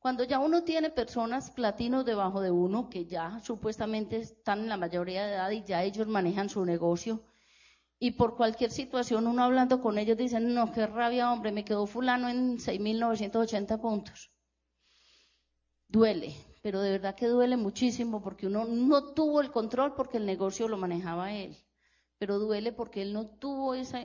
[0.00, 4.76] Cuando ya uno tiene personas platinos debajo de uno que ya supuestamente están en la
[4.76, 7.22] mayoría de edad y ya ellos manejan su negocio,
[8.04, 11.86] y por cualquier situación uno hablando con ellos dicen, no, qué rabia, hombre, me quedó
[11.86, 14.32] fulano en 6.980 puntos
[15.92, 20.24] duele, pero de verdad que duele muchísimo porque uno no tuvo el control porque el
[20.24, 21.54] negocio lo manejaba él,
[22.18, 24.02] pero duele porque él no tuvo esa,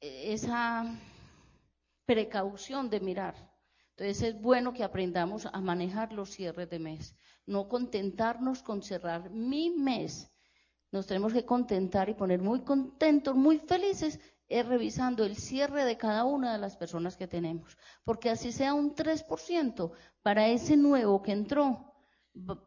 [0.00, 0.84] esa
[2.04, 3.36] precaución de mirar.
[3.90, 7.16] Entonces es bueno que aprendamos a manejar los cierres de mes,
[7.46, 10.32] no contentarnos con cerrar mi mes.
[10.90, 15.98] Nos tenemos que contentar y poner muy contentos, muy felices, es revisando el cierre de
[15.98, 17.76] cada una de las personas que tenemos.
[18.04, 21.88] Porque así sea un 3% para ese nuevo que entró,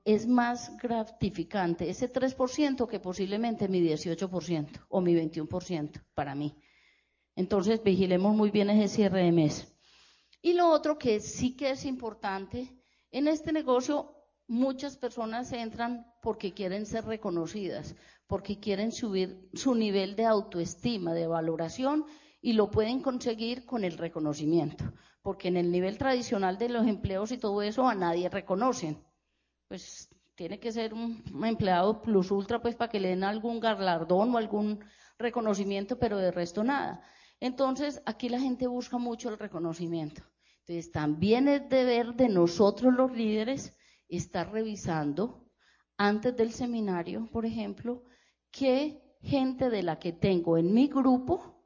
[0.04, 6.56] es más gratificante ese 3% que posiblemente mi 18% o mi 21% para mí.
[7.36, 9.68] Entonces vigilemos muy bien ese cierre de mes.
[10.42, 12.76] Y lo otro que sí que es importante,
[13.12, 14.16] en este negocio
[14.48, 17.96] muchas personas entran porque quieren ser reconocidas,
[18.28, 22.06] porque quieren subir su nivel de autoestima, de valoración,
[22.42, 27.32] y lo pueden conseguir con el reconocimiento, porque en el nivel tradicional de los empleos
[27.32, 29.04] y todo eso a nadie reconocen.
[29.68, 34.34] Pues tiene que ser un empleado plus ultra, pues para que le den algún galardón
[34.34, 34.84] o algún
[35.20, 37.04] reconocimiento, pero de resto nada.
[37.40, 40.24] Entonces, aquí la gente busca mucho el reconocimiento.
[40.62, 45.41] Entonces, también es deber de nosotros los líderes estar revisando
[46.04, 48.02] antes del seminario, por ejemplo,
[48.50, 51.62] qué gente de la que tengo en mi grupo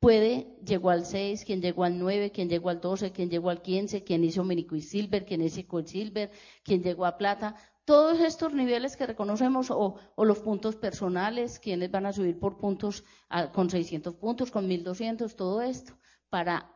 [0.00, 3.62] puede, llegó al 6, quién llegó al 9, quién llegó al 12, quién llegó al
[3.62, 6.32] 15, quién hizo y silver, quién hizo silver,
[6.64, 7.54] quién llegó a plata.
[7.84, 13.04] Todos estos niveles que reconocemos o, los puntos personales, quienes van a subir por puntos
[13.52, 15.96] con 600 puntos, con 1200, todo esto,
[16.28, 16.74] para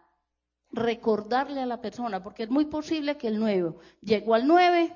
[0.71, 4.93] recordarle a la persona, porque es muy posible que el nuevo llegó al 9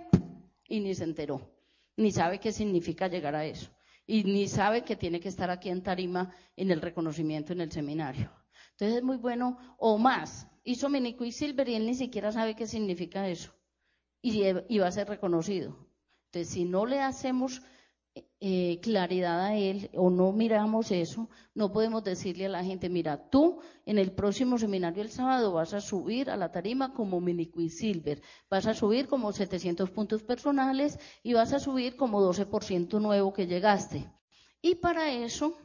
[0.69, 1.58] y ni se enteró,
[1.99, 3.71] ni sabe qué significa llegar a eso,
[4.07, 7.73] y ni sabe que tiene que estar aquí en tarima en el reconocimiento en el
[7.73, 8.31] seminario.
[8.71, 12.55] Entonces es muy bueno, o más, hizo Minico y Silver y él ni siquiera sabe
[12.55, 13.53] qué significa eso,
[14.23, 15.77] y, y va a ser reconocido.
[16.27, 17.63] Entonces, si no le hacemos
[18.41, 23.29] eh, claridad a él o no miramos eso, no podemos decirle a la gente, mira,
[23.31, 27.69] tú en el próximo seminario el sábado vas a subir a la tarima como Miniqui
[27.69, 33.33] Silver, vas a subir como 700 puntos personales y vas a subir como 12% nuevo
[33.33, 34.11] que llegaste.
[34.61, 35.57] Y para eso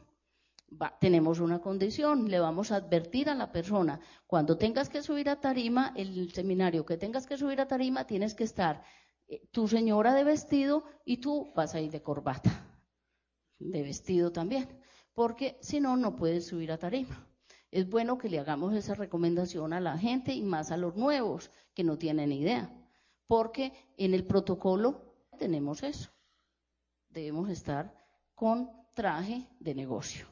[1.00, 5.40] tenemos una condición, le vamos a advertir a la persona, cuando tengas que subir a
[5.40, 8.82] tarima, el seminario que tengas que subir a tarima, tienes que estar
[9.50, 12.50] tu señora de vestido y tú vas a ir de corbata,
[13.58, 14.68] de vestido también,
[15.14, 17.26] porque si no, no puedes subir a tarima.
[17.70, 21.50] Es bueno que le hagamos esa recomendación a la gente y más a los nuevos
[21.74, 22.70] que no tienen idea,
[23.26, 26.10] porque en el protocolo tenemos eso.
[27.08, 27.92] Debemos estar
[28.34, 30.26] con traje de negocio.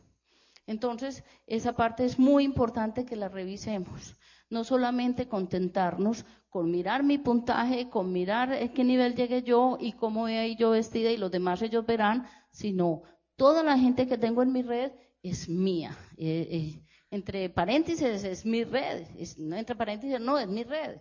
[0.66, 4.16] Entonces, esa parte es muy importante que la revisemos.
[4.48, 9.92] No solamente contentarnos con mirar mi puntaje, con mirar en qué nivel llegué yo y
[9.92, 13.04] cómo voy yo vestida y los demás ellos verán, sino
[13.36, 15.96] toda la gente que tengo en mi red es mía.
[16.18, 19.06] Eh, eh, entre paréntesis es mi red,
[19.38, 21.00] entre paréntesis no, es mi red.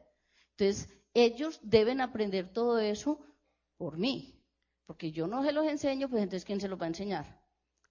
[0.52, 3.20] Entonces, ellos deben aprender todo eso
[3.76, 4.42] por mí,
[4.86, 7.42] porque yo no se los enseño, pues entonces ¿quién se los va a enseñar?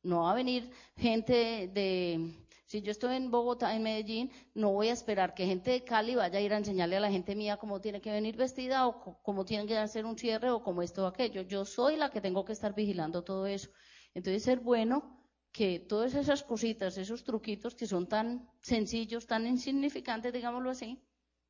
[0.02, 2.34] No va a venir gente de,
[2.70, 6.14] si yo estoy en Bogotá, en Medellín, no voy a esperar que gente de Cali
[6.14, 9.20] vaya a ir a enseñarle a la gente mía cómo tiene que venir vestida o
[9.24, 11.42] cómo tiene que hacer un cierre o cómo esto o aquello.
[11.42, 13.70] Yo soy la que tengo que estar vigilando todo eso.
[14.14, 20.32] Entonces es bueno que todas esas cositas, esos truquitos que son tan sencillos, tan insignificantes,
[20.32, 21.02] digámoslo así,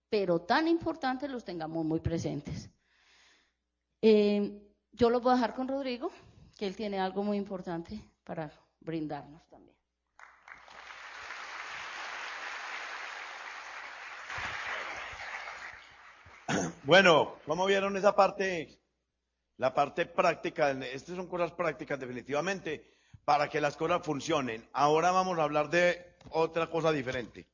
[0.09, 2.71] pero tan importantes, los tengamos muy presentes.
[4.01, 4.59] Eh,
[4.93, 6.11] yo lo voy a dejar con Rodrigo,
[6.57, 9.80] que él tiene algo muy importante para brindarnos también.
[16.85, 18.81] Bueno, ¿cómo vieron esa parte?
[19.59, 24.67] La parte práctica, estas son cosas prácticas definitivamente, para que las cosas funcionen.
[24.73, 27.47] Ahora vamos a hablar de otra cosa diferente.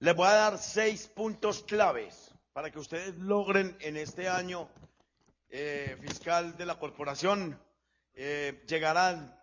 [0.00, 4.68] Les voy a dar seis puntos claves para que ustedes logren en este año
[5.48, 7.56] eh, fiscal de la corporación
[8.14, 9.38] eh, llegar a,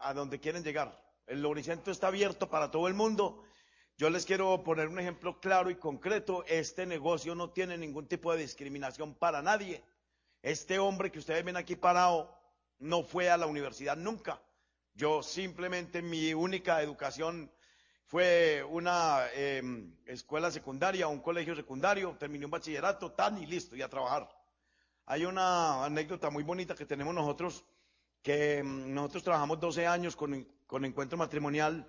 [0.00, 0.98] a donde quieren llegar.
[1.26, 3.44] El horizonte está abierto para todo el mundo
[4.00, 6.42] yo les quiero poner un ejemplo claro y concreto.
[6.48, 9.84] Este negocio no tiene ningún tipo de discriminación para nadie.
[10.40, 12.34] Este hombre que ustedes ven aquí parado
[12.78, 14.40] no fue a la universidad nunca.
[14.94, 17.52] Yo simplemente mi única educación
[18.06, 23.82] fue una em, escuela secundaria, un colegio secundario, terminé un bachillerato, tan y listo, y
[23.82, 24.30] a trabajar.
[25.04, 27.66] Hay una anécdota muy bonita que tenemos nosotros,
[28.22, 31.86] que em, nosotros trabajamos 12 años con, con encuentro matrimonial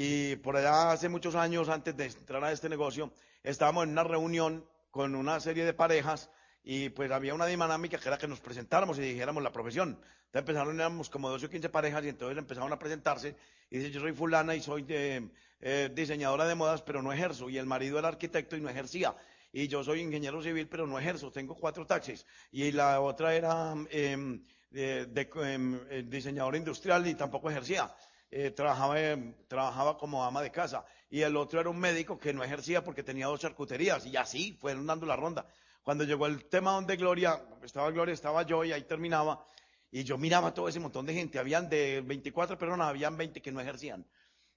[0.00, 3.10] y por allá hace muchos años, antes de entrar a este negocio,
[3.42, 6.30] estábamos en una reunión con una serie de parejas
[6.62, 9.98] y pues había una dinámica que era que nos presentáramos y dijéramos la profesión.
[10.26, 13.34] Entonces empezaron, éramos como 12 o 15 parejas y entonces empezaron a presentarse
[13.70, 17.50] y dice, yo soy fulana y soy de, eh, diseñadora de modas, pero no ejerzo.
[17.50, 19.16] Y el marido era arquitecto y no ejercía.
[19.52, 21.32] Y yo soy ingeniero civil, pero no ejerzo.
[21.32, 22.24] Tengo cuatro taxis.
[22.52, 27.92] Y la otra era em, de, em, eh, diseñadora industrial y tampoco ejercía.
[28.30, 30.84] Eh, trabajaba, em, trabajaba como ama de casa.
[31.08, 34.04] Y el otro era un médico que no ejercía porque tenía dos charcuterías.
[34.06, 35.46] Y así fueron dando la ronda.
[35.82, 39.44] Cuando llegó el tema donde Gloria, estaba Gloria, estaba yo y ahí terminaba.
[39.90, 41.38] Y yo miraba todo ese montón de gente.
[41.38, 44.06] Habían de 24 personas, habían 20 que no ejercían.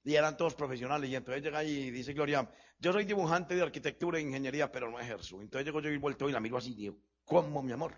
[0.04, 1.10] Y eran todos profesionales.
[1.10, 2.50] Y entonces llega y dice Gloria,
[2.80, 5.40] yo soy dibujante de arquitectura e ingeniería, pero no ejerzo.
[5.42, 7.96] Entonces llego yo y vuelto y la miro así y digo, ¿cómo, mi amor?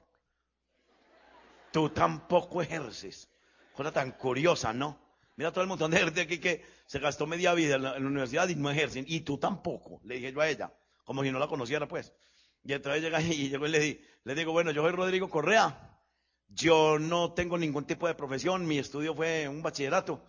[1.71, 3.27] Tú tampoco ejerces.
[3.73, 5.02] Cosa tan curiosa, ¿no?
[5.35, 8.47] Mira todo el montón de gente aquí que se gastó media vida en la, universidad
[8.49, 9.05] y no ejercen.
[9.07, 10.73] Y tú tampoco, le dije yo a ella,
[11.03, 12.13] como si no la conociera, pues.
[12.63, 15.89] Y entonces llega y llegó y le, le digo, bueno, yo soy Rodrigo Correa.
[16.47, 18.67] Yo no tengo ningún tipo de profesión.
[18.67, 20.23] Mi estudio fue un bachillerato.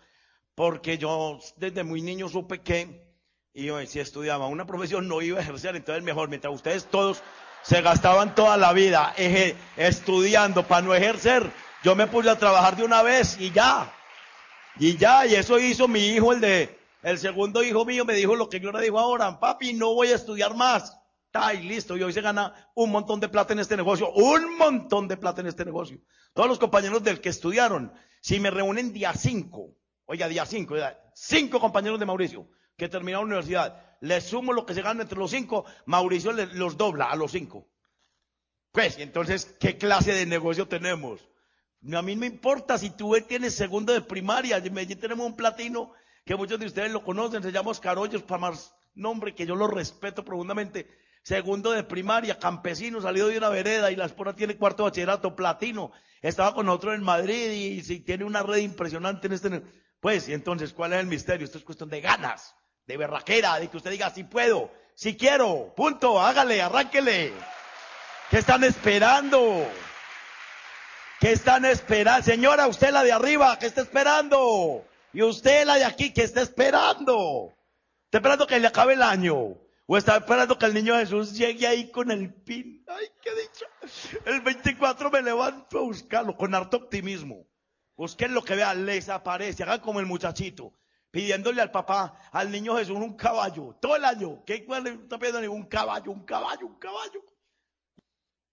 [0.55, 3.15] Porque yo desde muy niño supe que
[3.57, 5.77] y si estudiaba una profesión no iba a ejercer.
[5.77, 7.23] Entonces mejor, mientras ustedes todos
[7.63, 9.15] se gastaban toda la vida
[9.77, 11.51] estudiando para no ejercer,
[11.85, 13.93] yo me puse a trabajar de una vez y ya.
[14.79, 18.35] Y ya, y eso hizo mi hijo, el de, el segundo hijo mío, me dijo
[18.35, 20.99] lo que Gloria dijo ahora, papi, no voy a estudiar más.
[21.27, 24.57] Está y listo, y hoy se gana un montón de plata en este negocio, un
[24.57, 26.01] montón de plata en este negocio.
[26.33, 30.75] Todos los compañeros del que estudiaron, si me reúnen día 5, oiga, día 5,
[31.15, 35.19] cinco compañeros de Mauricio que terminaron la universidad, le sumo lo que se gana entre
[35.19, 37.69] los cinco, Mauricio los dobla a los cinco.
[38.73, 41.21] Pues, entonces, ¿qué clase de negocio tenemos?
[41.93, 45.37] A mí no me importa si tú tienes segundo de primaria, en Medellín tenemos un
[45.37, 45.93] platino
[46.25, 49.67] que muchos de ustedes lo conocen, se llama Oscar para más nombre que yo lo
[49.67, 50.89] respeto profundamente
[51.25, 55.91] segundo de primaria, campesino, salido de una vereda y la esposa tiene cuarto bachillerato, platino.
[56.21, 59.63] Estaba con nosotros en Madrid y, si tiene una red impresionante en este.
[60.01, 61.45] Pues, y entonces, ¿cuál es el misterio?
[61.47, 62.55] Esto es cuestión de ganas,
[62.87, 67.33] de berraquera, de que usted diga, si puedo, si quiero, punto, hágale, arránquele.
[68.31, 69.67] ¿Qué están esperando?
[71.21, 72.25] ¿Qué están esperando?
[72.25, 74.85] Señora, usted la de arriba, ¿qué está esperando?
[75.13, 77.55] Y usted la de aquí, ¿qué está esperando?
[78.07, 79.57] Está esperando que le acabe el año.
[79.87, 82.85] O está esperando que el niño Jesús llegue ahí con el pin.
[82.89, 83.67] Ay, qué dicho.
[84.25, 87.47] El 24 me levanto a buscarlo con harto optimismo.
[87.97, 89.63] Busquen lo que vean, les aparece.
[89.63, 90.73] Hagan como el muchachito.
[91.11, 93.77] Pidiéndole al papá, al niño Jesús, un caballo.
[93.81, 94.43] Todo el año.
[94.45, 95.53] ¿Qué le está pidiendo?
[95.53, 97.23] Un caballo, un caballo, un caballo.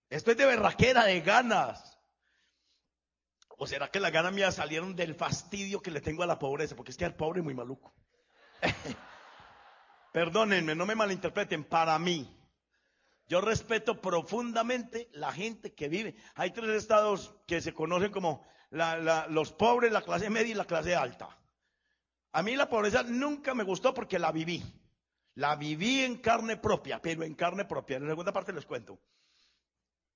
[0.09, 1.90] Esto es de berraquera, de ganas.
[3.63, 6.75] ¿O será que las ganas mías salieron del fastidio que le tengo a la pobreza?
[6.75, 7.93] Porque es que el pobre es muy maluco.
[10.11, 12.27] Perdónenme, no me malinterpreten, para mí.
[13.27, 16.15] Yo respeto profundamente la gente que vive.
[16.33, 20.95] Hay tres estados que se conocen como los pobres, la clase media y la clase
[20.95, 21.29] alta.
[22.31, 24.63] A mí la pobreza nunca me gustó porque la viví.
[25.35, 27.97] La viví en carne propia, pero en carne propia.
[27.97, 28.97] En la segunda parte les cuento.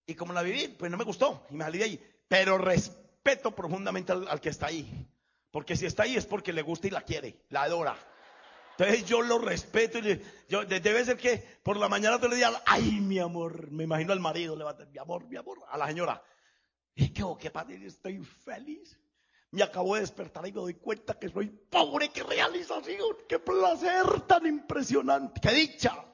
[0.08, 2.12] Y como la viví, pues no me gustó y me salí de ahí.
[2.28, 3.05] Pero respeto
[3.56, 5.08] profundamente al, que está ahí.
[5.52, 7.98] Porque si está ahí es porque le gusta y la quiere, la adora.
[8.78, 12.62] Entonces yo lo respeto y yo, debe ser que por la mañana te le diga,
[12.66, 16.22] ay mi amor, me imagino al marido, levanta, mi amor, mi amor, a la señora.
[16.94, 19.00] Y que, oh, qué padre, estoy feliz.
[19.52, 24.22] Me acabo de despertar y me doy cuenta que soy pobre, qué realización, qué placer
[24.28, 26.06] tan impresionante, qué dicha.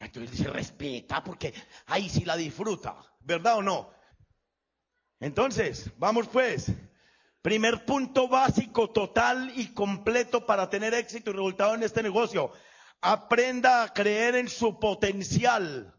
[0.00, 1.54] Entonces se respeta porque
[1.86, 4.01] ahí sí la disfruta, ¿verdad o no?
[5.22, 6.72] Entonces, vamos pues.
[7.42, 12.50] Primer punto básico, total y completo para tener éxito y resultado en este negocio.
[13.00, 15.94] Aprenda a creer en su potencial.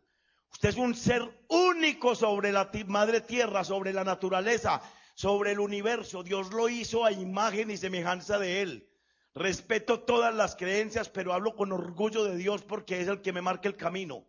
[0.52, 4.82] Usted es un ser único sobre la madre tierra, sobre la naturaleza,
[5.16, 6.22] sobre el universo.
[6.24, 8.90] Dios lo hizo a imagen y semejanza de él.
[9.34, 13.42] Respeto todas las creencias, pero hablo con orgullo de Dios porque es el que me
[13.42, 14.26] marca el camino.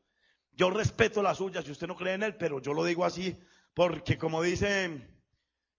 [0.53, 3.37] Yo respeto las suyas si usted no cree en él, pero yo lo digo así
[3.75, 5.15] porque como dice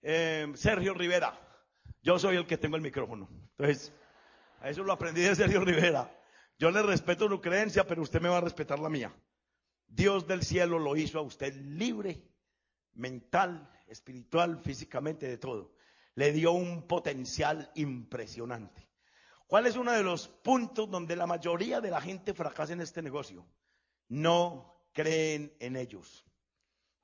[0.07, 1.41] eh, Sergio Rivera.
[2.03, 3.27] Yo soy el que tengo el micrófono.
[3.57, 3.91] Entonces,
[4.59, 6.15] a eso lo aprendí de Sergio Rivera.
[6.59, 9.11] Yo le respeto su creencia, pero usted me va a respetar la mía.
[9.87, 12.23] Dios del cielo lo hizo a usted libre,
[12.93, 15.73] mental, espiritual, físicamente, de todo.
[16.13, 18.87] Le dio un potencial impresionante.
[19.47, 23.01] ¿Cuál es uno de los puntos donde la mayoría de la gente fracasa en este
[23.01, 23.47] negocio?
[24.07, 26.25] No creen en ellos.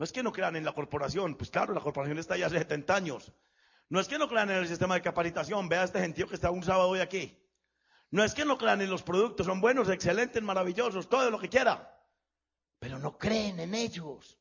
[0.01, 2.57] No es que no crean en la corporación, pues claro, la corporación está ya hace
[2.57, 3.31] 70 años.
[3.87, 6.49] No es que no crean en el sistema de capacitación, vea este gentío que está
[6.49, 7.39] un sábado hoy aquí.
[8.09, 11.49] No es que no crean en los productos, son buenos, excelentes, maravillosos, todo lo que
[11.49, 12.03] quiera.
[12.79, 14.39] Pero no creen en ellos.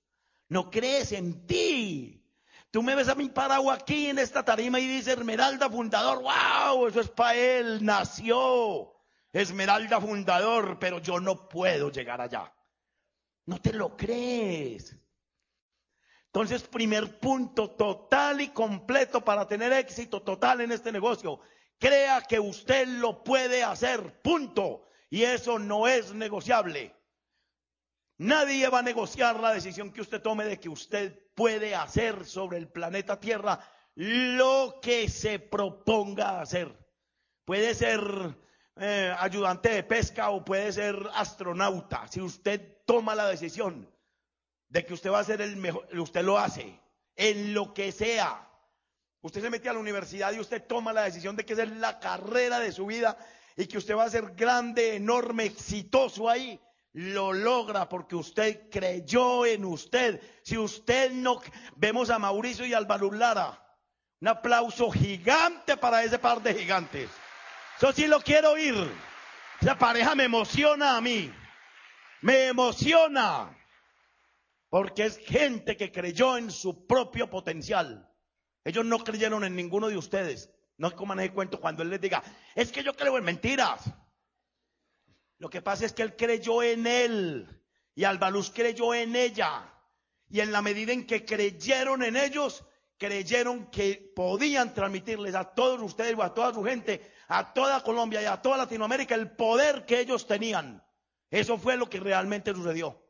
[0.48, 2.26] no crees en ti.
[2.70, 6.86] Tú me ves a mi parado aquí en esta tarima y dice Esmeralda fundador, wow,
[6.86, 8.94] eso es para él, nació
[9.30, 12.50] Esmeralda fundador, pero yo no puedo llegar allá.
[13.44, 14.96] No te lo crees.
[16.33, 21.41] Entonces, primer punto total y completo para tener éxito total en este negocio.
[21.76, 24.87] Crea que usted lo puede hacer, punto.
[25.09, 26.95] Y eso no es negociable.
[28.18, 32.59] Nadie va a negociar la decisión que usted tome de que usted puede hacer sobre
[32.59, 33.59] el planeta Tierra
[33.97, 36.78] lo que se proponga hacer.
[37.45, 38.01] Puede ser
[38.76, 42.07] eh, ayudante de pesca o puede ser astronauta.
[42.07, 43.91] Si usted toma la decisión
[44.71, 46.81] de que usted va a ser el mejor, usted lo hace,
[47.16, 48.49] en lo que sea.
[49.21, 51.73] Usted se mete a la universidad y usted toma la decisión de que esa es
[51.73, 53.18] la carrera de su vida
[53.57, 56.59] y que usted va a ser grande, enorme, exitoso ahí.
[56.93, 60.21] Lo logra porque usted creyó en usted.
[60.43, 61.41] Si usted no,
[61.77, 63.62] vemos a Mauricio y al Lara.
[64.21, 67.11] Un aplauso gigante para ese par de gigantes.
[67.77, 68.75] Eso sí lo quiero oír.
[69.61, 71.33] Esa pareja me emociona a mí.
[72.23, 73.59] Me emociona.
[74.71, 78.09] Porque es gente que creyó en su propio potencial.
[78.64, 80.51] Ellos no creyeron en ninguno de ustedes.
[80.79, 82.23] No coman ese cuento cuando él les diga,
[82.55, 83.93] es que yo creo en mentiras.
[85.39, 87.62] Lo que pasa es que él creyó en él
[87.95, 89.75] y Albaluz creyó en ella.
[90.29, 92.64] Y en la medida en que creyeron en ellos,
[92.97, 98.23] creyeron que podían transmitirles a todos ustedes o a toda su gente, a toda Colombia
[98.23, 100.85] y a toda Latinoamérica el poder que ellos tenían.
[101.31, 103.03] Eso fue lo que realmente sucedió.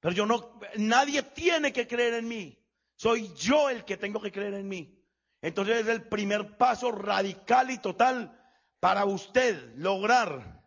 [0.00, 2.58] Pero yo no, nadie tiene que creer en mí.
[2.94, 4.98] Soy yo el que tengo que creer en mí.
[5.40, 8.34] Entonces es el primer paso radical y total
[8.80, 10.62] para usted lograr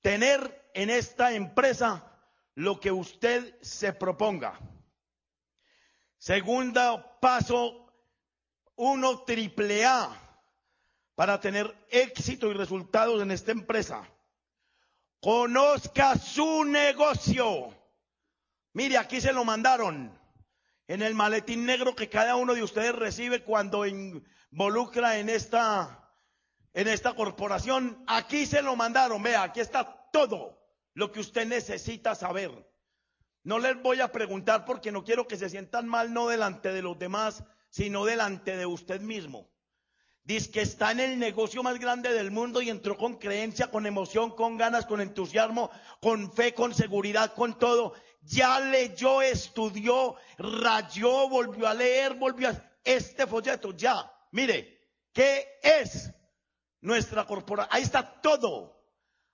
[0.00, 2.12] tener en esta empresa
[2.54, 4.58] lo que usted se proponga.
[6.18, 7.92] Segundo paso,
[8.76, 10.10] uno triple A
[11.14, 14.08] para tener éxito y resultados en esta empresa.
[15.20, 17.74] Conozca su negocio.
[18.76, 20.12] Mire, aquí se lo mandaron
[20.86, 26.12] en el maletín negro que cada uno de ustedes recibe cuando involucra en esta,
[26.74, 28.04] en esta corporación.
[28.06, 29.22] Aquí se lo mandaron.
[29.22, 30.62] Vea, aquí está todo
[30.92, 32.50] lo que usted necesita saber.
[33.44, 36.82] No les voy a preguntar porque no quiero que se sientan mal, no delante de
[36.82, 39.48] los demás, sino delante de usted mismo.
[40.22, 43.86] Dice que está en el negocio más grande del mundo y entró con creencia, con
[43.86, 45.70] emoción, con ganas, con entusiasmo,
[46.02, 47.94] con fe, con seguridad, con todo
[48.26, 52.62] ya leyó, estudió, rayó, volvió a leer, volvió a...
[52.84, 54.12] Este folleto, ya.
[54.30, 56.12] Mire, ¿qué es
[56.80, 57.76] nuestra corporación?
[57.76, 58.80] Ahí está todo.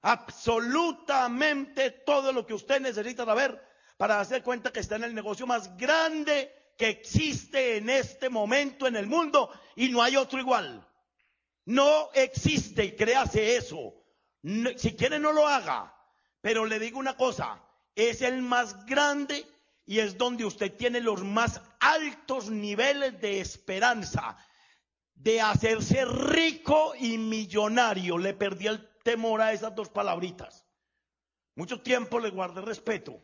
[0.01, 3.63] Absolutamente todo lo que usted necesita saber
[3.99, 8.87] para hacer cuenta que está en el negocio más grande que existe en este momento
[8.87, 10.89] en el mundo y no hay otro igual.
[11.67, 13.95] No existe y créase eso.
[14.77, 15.95] si quiere no lo haga.
[16.41, 17.63] Pero le digo una cosa,
[17.95, 19.47] es el más grande
[19.85, 24.37] y es donde usted tiene los más altos niveles de esperanza
[25.15, 28.19] de hacerse rico y millonario.
[28.19, 30.67] Le perdí el temor a esas dos palabritas.
[31.55, 33.21] Mucho tiempo le guardé respeto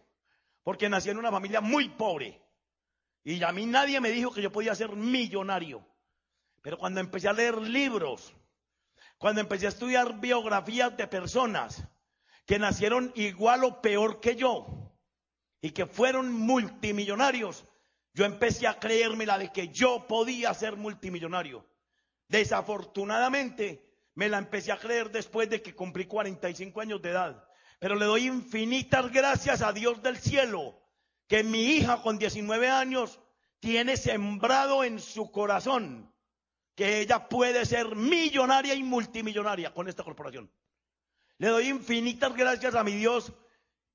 [0.62, 2.42] porque nací en una familia muy pobre
[3.24, 5.86] y a mí nadie me dijo que yo podía ser millonario.
[6.62, 8.34] Pero cuando empecé a leer libros,
[9.18, 11.82] cuando empecé a estudiar biografías de personas,
[12.48, 14.90] que nacieron igual o peor que yo
[15.60, 17.62] y que fueron multimillonarios,
[18.14, 21.66] yo empecé a creerme la de que yo podía ser multimillonario.
[22.26, 23.84] Desafortunadamente,
[24.14, 27.44] me la empecé a creer después de que cumplí 45 años de edad.
[27.80, 30.80] Pero le doy infinitas gracias a Dios del cielo,
[31.26, 33.20] que mi hija con 19 años
[33.60, 36.10] tiene sembrado en su corazón
[36.74, 40.50] que ella puede ser millonaria y multimillonaria con esta corporación.
[41.38, 43.32] Le doy infinitas gracias a mi Dios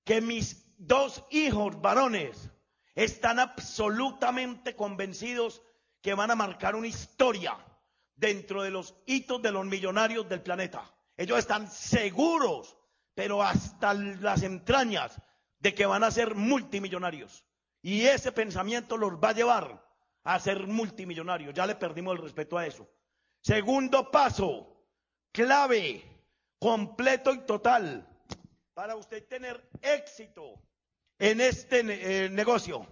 [0.06, 2.50] que mis dos hijos varones
[2.96, 5.62] están absolutamente convencidos
[6.02, 7.58] que van a marcar una historia
[8.16, 10.89] dentro de los hitos de los millonarios del planeta.
[11.18, 12.78] Ellos están seguros,
[13.14, 15.22] pero hasta las entrañas,
[15.60, 17.46] de que van a ser multimillonarios.
[17.82, 19.86] Y ese pensamiento los va a llevar
[20.24, 21.54] a ser multimillonarios.
[21.54, 22.89] Ya le perdimos el respeto a eso.
[23.41, 24.86] Segundo paso,
[25.32, 26.12] clave
[26.64, 28.07] completo y total
[28.74, 30.61] para usted tener éxito
[31.20, 32.88] en este eh, negocio.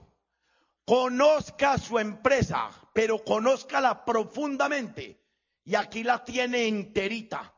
[0.84, 5.24] Conozca su empresa, pero conózcala profundamente.
[5.64, 7.54] Y aquí la tiene enterita.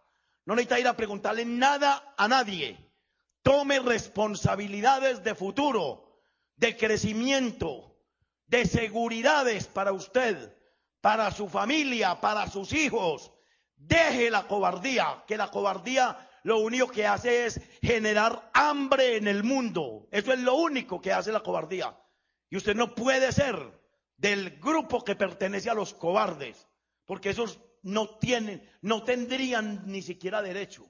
[0.45, 2.77] No necesita ir a preguntarle nada a nadie.
[3.41, 6.21] Tome responsabilidades de futuro
[6.57, 7.97] de crecimiento,
[8.45, 10.55] de seguridades para usted,
[11.01, 13.31] para su familia, para sus hijos.
[13.85, 19.43] Deje la cobardía, que la cobardía lo único que hace es generar hambre en el
[19.43, 20.07] mundo.
[20.09, 21.97] Eso es lo único que hace la cobardía.
[22.49, 23.57] Y usted no puede ser
[24.15, 26.65] del grupo que pertenece a los cobardes,
[27.05, 30.89] porque esos no tienen, no tendrían ni siquiera derecho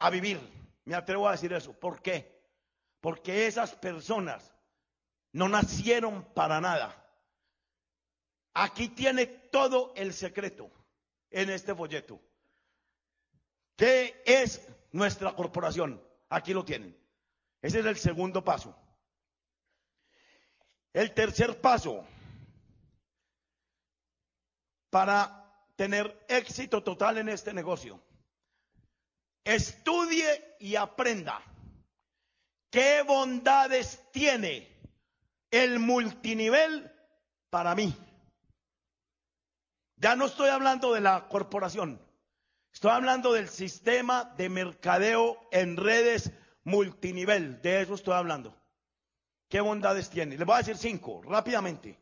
[0.00, 0.40] a vivir.
[0.84, 1.78] Me atrevo a decir eso.
[1.78, 2.42] ¿Por qué?
[3.00, 4.52] Porque esas personas
[5.32, 7.00] no nacieron para nada.
[8.52, 10.72] Aquí tiene todo el secreto
[11.34, 12.20] en este folleto.
[13.76, 16.00] ¿Qué es nuestra corporación?
[16.28, 16.96] Aquí lo tienen.
[17.60, 18.74] Ese es el segundo paso.
[20.92, 22.06] El tercer paso
[24.90, 28.00] para tener éxito total en este negocio.
[29.42, 31.42] Estudie y aprenda
[32.70, 34.68] qué bondades tiene
[35.50, 36.92] el multinivel
[37.50, 37.92] para mí.
[39.96, 42.00] Ya no estoy hablando de la corporación,
[42.72, 46.32] estoy hablando del sistema de mercadeo en redes
[46.64, 48.56] multinivel, de eso estoy hablando.
[49.48, 50.36] ¿Qué bondades tiene?
[50.36, 51.98] Les voy a decir cinco, rápidamente.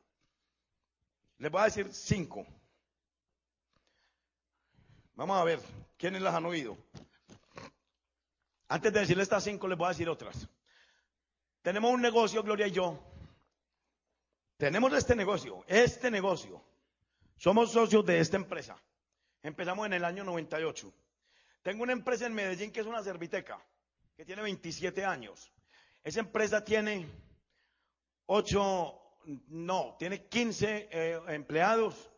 [1.38, 2.47] Les voy a decir cinco.
[5.14, 5.61] Vamos a ver,
[5.99, 6.78] ¿quiénes las han oído?
[8.68, 10.49] Antes de decirles estas cinco, les voy a decir otras.
[11.61, 12.99] Tenemos un negocio, Gloria y yo.
[14.57, 16.64] Tenemos este negocio, este negocio.
[17.43, 18.80] Somos socios de esta empresa.
[19.43, 20.95] Empezamos en el año 98.
[21.62, 23.61] Tengo una empresa en Medellín que es una serviteca,
[24.16, 25.53] que tiene 27 años.
[26.05, 27.05] Esa empresa tiene
[28.26, 29.03] 8,
[29.49, 32.12] no, tiene 15 eh, empleados,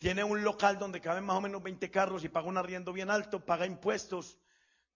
[0.00, 3.10] tiene un local donde caben más o menos 20 carros y paga un arriendo bien
[3.10, 4.40] alto, paga impuestos,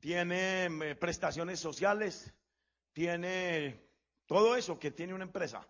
[0.00, 2.34] tiene eh, prestaciones sociales,
[2.92, 3.80] tiene
[4.26, 5.64] todo eso que tiene una empresa.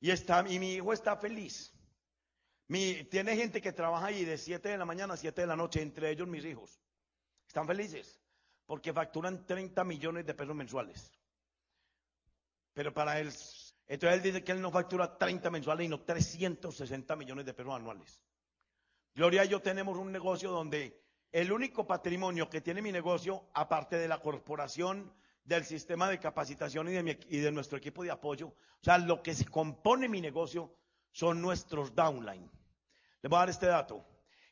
[0.00, 1.72] Y, está, y mi hijo está feliz.
[2.68, 5.56] Mi, tiene gente que trabaja ahí de 7 de la mañana a 7 de la
[5.56, 6.80] noche, entre ellos mis hijos.
[7.46, 8.20] Están felices
[8.66, 11.12] porque facturan 30 millones de pesos mensuales.
[12.74, 13.28] Pero para él,
[13.86, 18.22] entonces él dice que él no factura 30 mensuales, sino 360 millones de pesos anuales.
[19.14, 21.00] Gloria y yo tenemos un negocio donde
[21.32, 25.14] el único patrimonio que tiene mi negocio, aparte de la corporación,
[25.44, 29.22] del sistema de capacitación y de, y de nuestro equipo de apoyo, o sea, lo
[29.22, 30.74] que se compone mi negocio
[31.16, 32.50] son nuestros downline.
[33.22, 34.04] Les voy a dar este dato.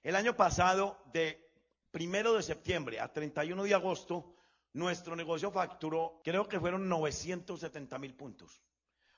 [0.02, 1.46] El año pasado, de
[1.90, 4.34] primero de septiembre a 31 de agosto,
[4.72, 8.62] nuestro negocio facturó, creo que fueron 970 mil puntos.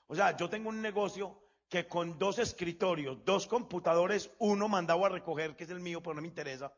[0.07, 1.39] O sea, yo tengo un negocio
[1.69, 6.15] que con dos escritorios, dos computadores, uno mandado a recoger, que es el mío, pero
[6.15, 6.73] no me interesa,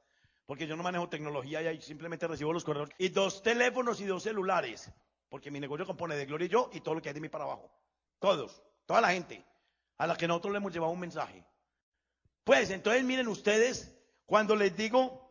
[0.46, 4.06] porque yo no manejo tecnología y ahí simplemente recibo los correos, y dos teléfonos y
[4.06, 4.92] dos celulares,
[5.30, 7.30] porque mi negocio compone de Gloria y yo y todo lo que hay de mí
[7.30, 7.72] para abajo.
[8.20, 9.49] Todos, toda la gente
[10.00, 11.46] a la que nosotros le hemos llevado un mensaje.
[12.44, 13.96] Pues entonces miren ustedes,
[14.26, 15.30] cuando les digo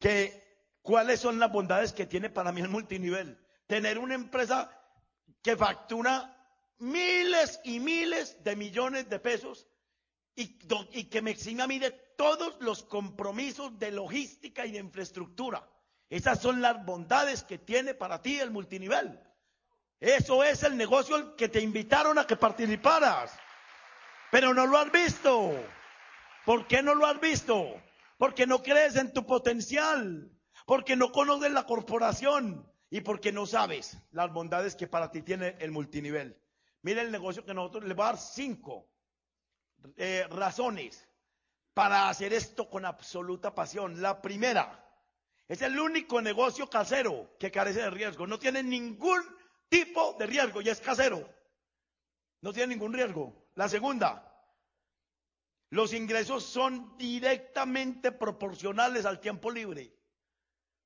[0.00, 0.42] que
[0.80, 4.76] cuáles son las bondades que tiene para mí el multinivel, tener una empresa
[5.42, 6.36] que factura
[6.78, 9.68] miles y miles de millones de pesos
[10.34, 10.58] y,
[11.10, 15.68] que me exime a mí de todos los compromisos de logística y de infraestructura.
[16.08, 19.20] Esas son las bondades que tiene para ti el multinivel.
[20.00, 23.38] Eso es el negocio que te invitaron a que participaras.
[24.32, 25.52] Pero no lo has visto.
[26.46, 27.78] ¿Por qué no lo has visto?
[28.16, 30.32] Porque no crees en tu potencial.
[30.64, 32.66] Porque no conoces la corporación.
[32.88, 36.40] Y porque no sabes las bondades que para ti tiene el multinivel.
[36.80, 38.88] Mira el negocio que nosotros le va a dar cinco
[39.98, 41.06] eh, razones
[41.74, 44.00] para hacer esto con absoluta pasión.
[44.00, 44.82] La primera,
[45.46, 48.26] es el único negocio casero que carece de riesgo.
[48.26, 49.20] No tiene ningún
[49.68, 51.28] tipo de riesgo y es casero.
[52.40, 53.41] No tiene ningún riesgo.
[53.54, 54.32] La segunda,
[55.70, 59.94] los ingresos son directamente proporcionales al tiempo libre.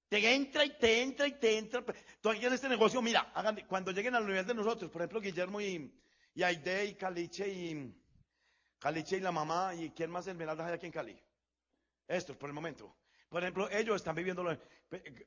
[0.09, 1.85] Te entra y te entra y te entra.
[2.25, 3.33] Aquí en este negocio, mira,
[3.67, 5.93] cuando lleguen al nivel de nosotros, por ejemplo, Guillermo y,
[6.35, 7.95] y Aide y Caliche y
[8.79, 11.21] Caliche y la mamá y quién más Esmeralda hay aquí en Cali.
[12.07, 12.95] Estos, por el momento.
[13.29, 14.49] Por ejemplo, ellos están viviendo,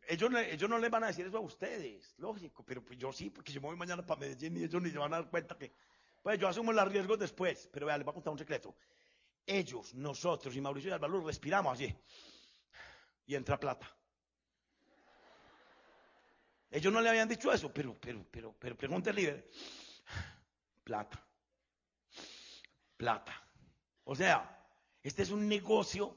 [0.08, 3.30] ellos, ellos no les van a decir eso a ustedes, lógico, pero pues yo sí,
[3.30, 5.58] porque yo me voy mañana para Medellín y ellos ni se van a dar cuenta
[5.58, 5.74] que,
[6.22, 8.76] pues yo asumo los riesgos después, pero vea, les voy a contar un secreto.
[9.46, 11.96] Ellos, nosotros y Mauricio y Álvaro respiramos así
[13.26, 13.88] y entra plata.
[16.72, 19.50] Ellos no le habían dicho eso, pero, pero, pero, pero pregúntele,
[20.84, 21.26] plata,
[22.96, 23.44] plata.
[24.04, 24.68] O sea,
[25.02, 26.16] este es un negocio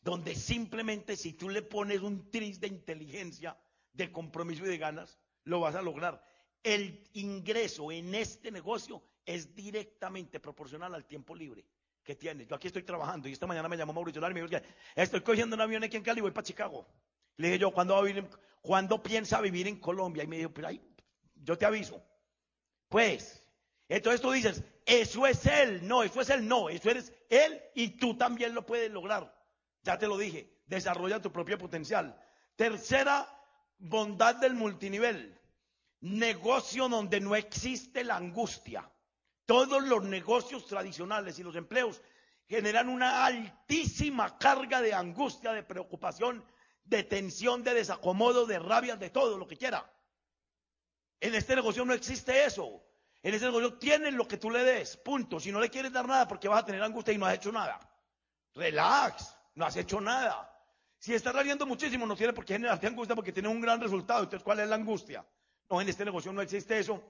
[0.00, 3.56] donde simplemente si tú le pones un tris de inteligencia,
[3.92, 6.24] de compromiso y de ganas, lo vas a lograr.
[6.64, 11.64] el ingreso en este negocio es directamente proporcional al tiempo libre
[12.02, 12.48] que tienes.
[12.48, 14.62] Yo aquí estoy trabajando y esta mañana me llamó Mauricio Lara y me dijo
[14.96, 16.86] estoy cogiendo un avión aquí en Cali voy para Chicago.
[17.36, 18.28] Le dije yo, ¿cuándo, va a vivir,
[18.60, 20.24] ¿cuándo piensa vivir en Colombia?
[20.24, 20.80] Y me dijo, pero ahí,
[21.36, 22.02] yo te aviso.
[22.88, 23.42] Pues,
[23.88, 25.86] entonces tú dices, eso es él.
[25.86, 26.46] No, eso es él.
[26.46, 29.34] No, eso eres él y tú también lo puedes lograr.
[29.82, 32.18] Ya te lo dije, desarrolla tu propio potencial.
[32.56, 33.28] Tercera
[33.78, 35.38] bondad del multinivel.
[36.00, 38.90] Negocio donde no existe la angustia.
[39.46, 42.00] Todos los negocios tradicionales y los empleos
[42.46, 46.44] generan una altísima carga de angustia, de preocupación,
[46.84, 49.90] de tensión, de desacomodo, de rabia, de todo lo que quiera.
[51.20, 52.82] En este negocio no existe eso.
[53.22, 55.38] En este negocio tienes lo que tú le des, punto.
[55.38, 57.52] Si no le quieres dar nada porque vas a tener angustia y no has hecho
[57.52, 57.78] nada.
[58.54, 60.48] Relax, no has hecho nada.
[60.98, 64.24] Si estás rabiando muchísimo, no tiene por qué generarte angustia porque tiene un gran resultado.
[64.24, 65.24] Entonces, ¿cuál es la angustia?
[65.70, 67.02] No, en este negocio no existe eso.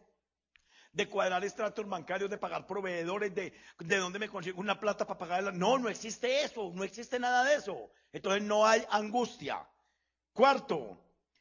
[0.92, 5.18] De cuadrar estratos bancarios, de pagar proveedores, de, de dónde me consigo una plata para
[5.18, 5.54] pagar.
[5.54, 7.90] No, no existe eso, no existe nada de eso.
[8.12, 9.66] Entonces no hay angustia.
[10.32, 10.98] Cuarto,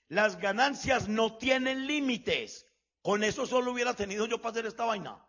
[0.08, 2.66] las ganancias no tienen límites.
[3.02, 5.26] Con eso solo hubiera tenido yo para hacer esta vaina.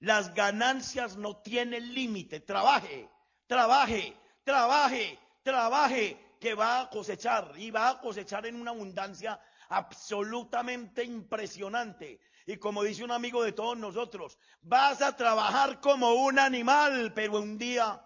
[0.00, 2.40] Las ganancias no tienen límite.
[2.40, 3.08] Trabaje,
[3.46, 11.04] trabaje, trabaje, trabaje, que va a cosechar y va a cosechar en una abundancia absolutamente
[11.04, 12.20] impresionante.
[12.48, 17.40] Y como dice un amigo de todos nosotros, vas a trabajar como un animal, pero
[17.40, 18.02] un día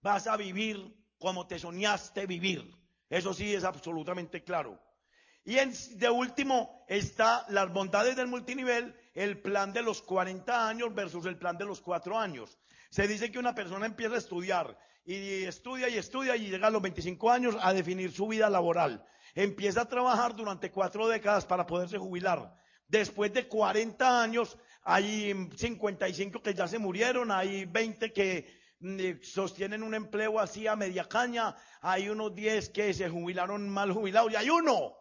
[0.00, 2.72] vas a vivir como te soñaste vivir.
[3.08, 4.80] Eso sí es absolutamente claro.
[5.44, 11.26] Y de último está las bondades del multinivel, el plan de los 40 años versus
[11.26, 12.60] el plan de los 4 años.
[12.90, 16.70] Se dice que una persona empieza a estudiar y estudia y estudia y llega a
[16.70, 19.04] los 25 años a definir su vida laboral.
[19.34, 22.54] Empieza a trabajar durante cuatro décadas para poderse jubilar.
[22.90, 29.84] Después de 40 años, hay 55 que ya se murieron, hay 20 que mm, sostienen
[29.84, 34.36] un empleo así a media caña, hay unos 10 que se jubilaron mal jubilados y
[34.36, 34.96] hay uno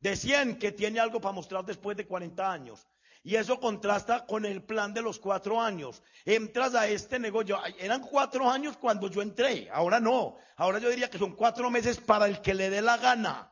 [0.00, 2.86] de 100 que tiene algo para mostrar después de 40 años.
[3.22, 6.02] Y eso contrasta con el plan de los cuatro años.
[6.24, 10.36] Entras a este negocio, eran cuatro años cuando yo entré, ahora no.
[10.56, 13.50] Ahora yo diría que son cuatro meses para el que le dé la gana.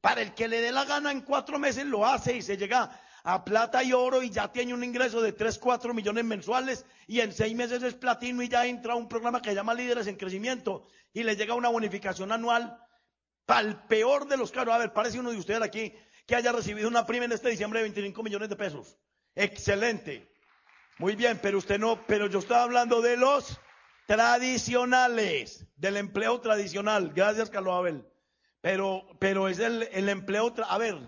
[0.00, 3.00] Para el que le dé la gana en cuatro meses lo hace y se llega
[3.24, 7.20] a plata y oro y ya tiene un ingreso de 3, 4 millones mensuales y
[7.20, 10.06] en seis meses es platino y ya entra a un programa que se llama Líderes
[10.06, 12.78] en Crecimiento y le llega una bonificación anual
[13.46, 14.72] para el peor de los casos.
[14.72, 15.92] A ver, parece uno de ustedes aquí
[16.26, 18.96] que haya recibido una prima en este diciembre de 25 millones de pesos.
[19.34, 20.30] Excelente.
[20.98, 23.58] Muy bien, pero usted no, pero yo estaba hablando de los
[24.06, 27.12] tradicionales, del empleo tradicional.
[27.14, 28.06] Gracias, Carlos Abel.
[28.60, 30.98] Pero, pero es el, el empleo, a ver,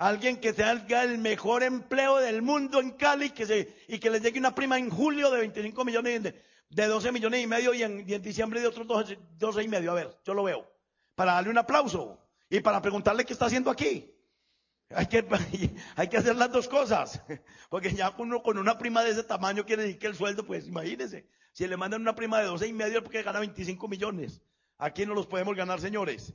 [0.00, 4.18] alguien que tenga el mejor empleo del mundo en Cali que se, y que le
[4.18, 7.82] llegue una prima en julio de 25 millones, de, de 12 millones y medio y
[7.82, 9.90] en, diciembre de otros 12, 12 y medio.
[9.90, 10.66] A ver, yo lo veo.
[11.14, 14.10] Para darle un aplauso y para preguntarle qué está haciendo aquí.
[14.88, 15.22] Hay que,
[15.96, 17.22] hay que hacer las dos cosas.
[17.68, 20.66] Porque ya uno con una prima de ese tamaño quiere decir que el sueldo, pues
[20.66, 21.28] imagínese.
[21.52, 24.40] Si le mandan una prima de 12 y medio porque gana 25 millones.
[24.78, 26.32] Aquí no los podemos ganar, señores.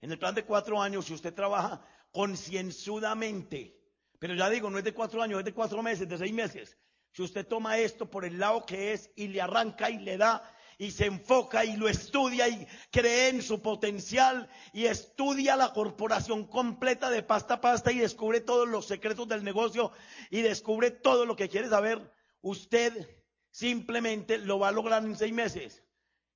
[0.00, 1.80] En el plan de cuatro años, si usted trabaja
[2.12, 3.76] concienzudamente,
[4.18, 6.78] pero ya digo, no es de cuatro años, es de cuatro meses, de seis meses.
[7.10, 10.42] Si usted toma esto por el lado que es y le arranca y le da
[10.78, 16.46] y se enfoca y lo estudia y cree en su potencial y estudia la corporación
[16.46, 19.92] completa de pasta a pasta y descubre todos los secretos del negocio
[20.30, 23.08] y descubre todo lo que quiere saber, usted
[23.50, 25.82] simplemente lo va a lograr en seis meses.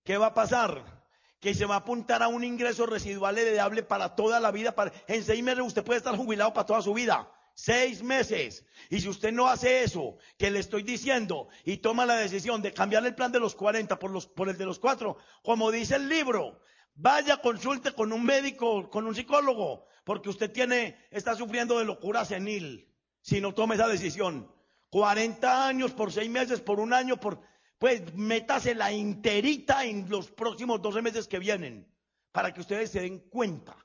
[0.05, 0.96] ¿Qué va a pasar?
[1.41, 4.75] Que se va a apuntar a un ingreso residual heredable para toda la vida.
[4.75, 7.31] Para, en seis meses usted puede estar jubilado para toda su vida.
[7.55, 8.67] Seis meses.
[8.91, 12.75] Y si usted no hace eso que le estoy diciendo y toma la decisión de
[12.75, 15.97] cambiar el plan de los 40 por, los, por el de los cuatro, como dice
[15.97, 16.61] el libro,
[16.95, 22.25] vaya, consulte con un médico, con un psicólogo, porque usted tiene, está sufriendo de locura
[22.25, 24.53] senil si no toma esa decisión.
[24.91, 27.41] 40 años por seis meses, por un año, por,
[27.79, 31.87] pues métase la interita en los próximos 12 meses que vienen,
[32.33, 33.77] para que ustedes se den cuenta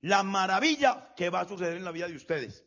[0.00, 2.64] la maravilla que va a suceder en la vida de ustedes.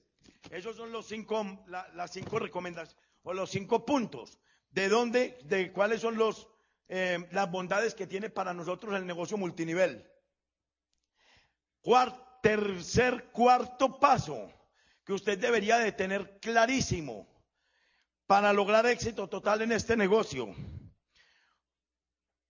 [0.51, 4.39] Esos son los cinco, las cinco recomendaciones o los cinco puntos
[4.71, 6.47] de dónde, de cuáles son los,
[6.87, 10.05] eh, las bondades que tiene para nosotros el negocio multinivel.
[12.41, 14.51] tercer, cuarto paso
[15.03, 17.27] que usted debería de tener clarísimo
[18.29, 20.53] para lograr éxito total en este negocio.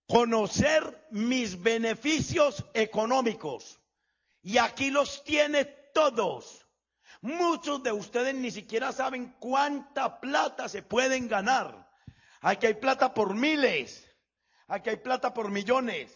[0.06, 3.80] Conocer mis beneficios económicos.
[4.42, 6.66] Y aquí los tiene todos.
[7.22, 11.90] Muchos de ustedes ni siquiera saben cuánta plata se pueden ganar.
[12.42, 14.06] Aquí hay plata por miles.
[14.68, 16.14] Aquí hay plata por millones.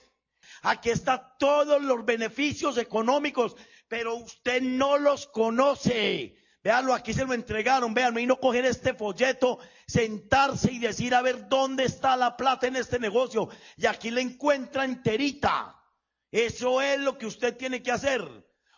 [0.60, 3.56] Aquí están todos los beneficios económicos,
[3.88, 6.43] pero usted no los conoce.
[6.64, 7.92] Véanlo, aquí se lo entregaron.
[7.92, 12.66] Véanlo, y no coger este folleto, sentarse y decir a ver dónde está la plata
[12.66, 13.50] en este negocio.
[13.76, 15.78] Y aquí la encuentra enterita.
[16.30, 18.26] Eso es lo que usted tiene que hacer.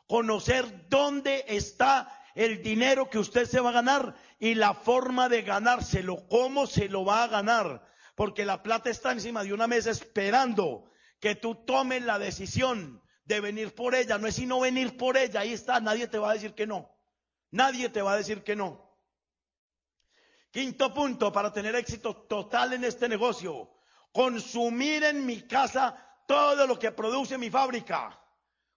[0.09, 5.43] Conocer dónde está el dinero que usted se va a ganar y la forma de
[5.43, 7.87] ganárselo, cómo se lo va a ganar.
[8.17, 13.41] Porque la plata está encima de una mesa esperando que tú tomes la decisión de
[13.41, 14.19] venir por ella.
[14.19, 16.96] No es sino venir por ella, ahí está, nadie te va a decir que no.
[17.51, 18.87] Nadie te va a decir que no.
[20.51, 23.71] Quinto punto para tener éxito total en este negocio.
[24.13, 25.95] Consumir en mi casa
[26.27, 28.19] todo lo que produce mi fábrica.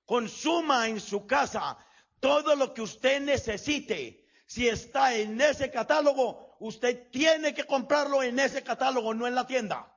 [0.05, 1.77] Consuma en su casa
[2.19, 4.25] todo lo que usted necesite.
[4.45, 9.45] Si está en ese catálogo, usted tiene que comprarlo en ese catálogo, no en la
[9.45, 9.95] tienda.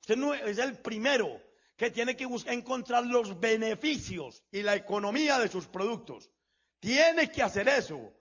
[0.00, 1.40] Usted no es el primero
[1.76, 6.30] que tiene que buscar encontrar los beneficios y la economía de sus productos.
[6.80, 8.12] Tiene que hacer eso,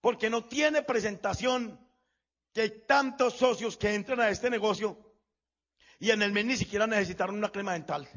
[0.00, 1.78] porque no tiene presentación
[2.52, 4.98] que hay tantos socios que entran a este negocio
[5.98, 8.08] y en el mes ni siquiera necesitaron una crema dental.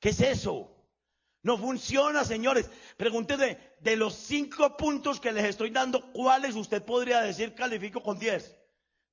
[0.00, 0.76] ¿Qué es eso?
[1.42, 2.70] No funciona, señores.
[2.96, 8.18] Pregúntese de los cinco puntos que les estoy dando, ¿cuáles usted podría decir califico con
[8.18, 8.58] diez?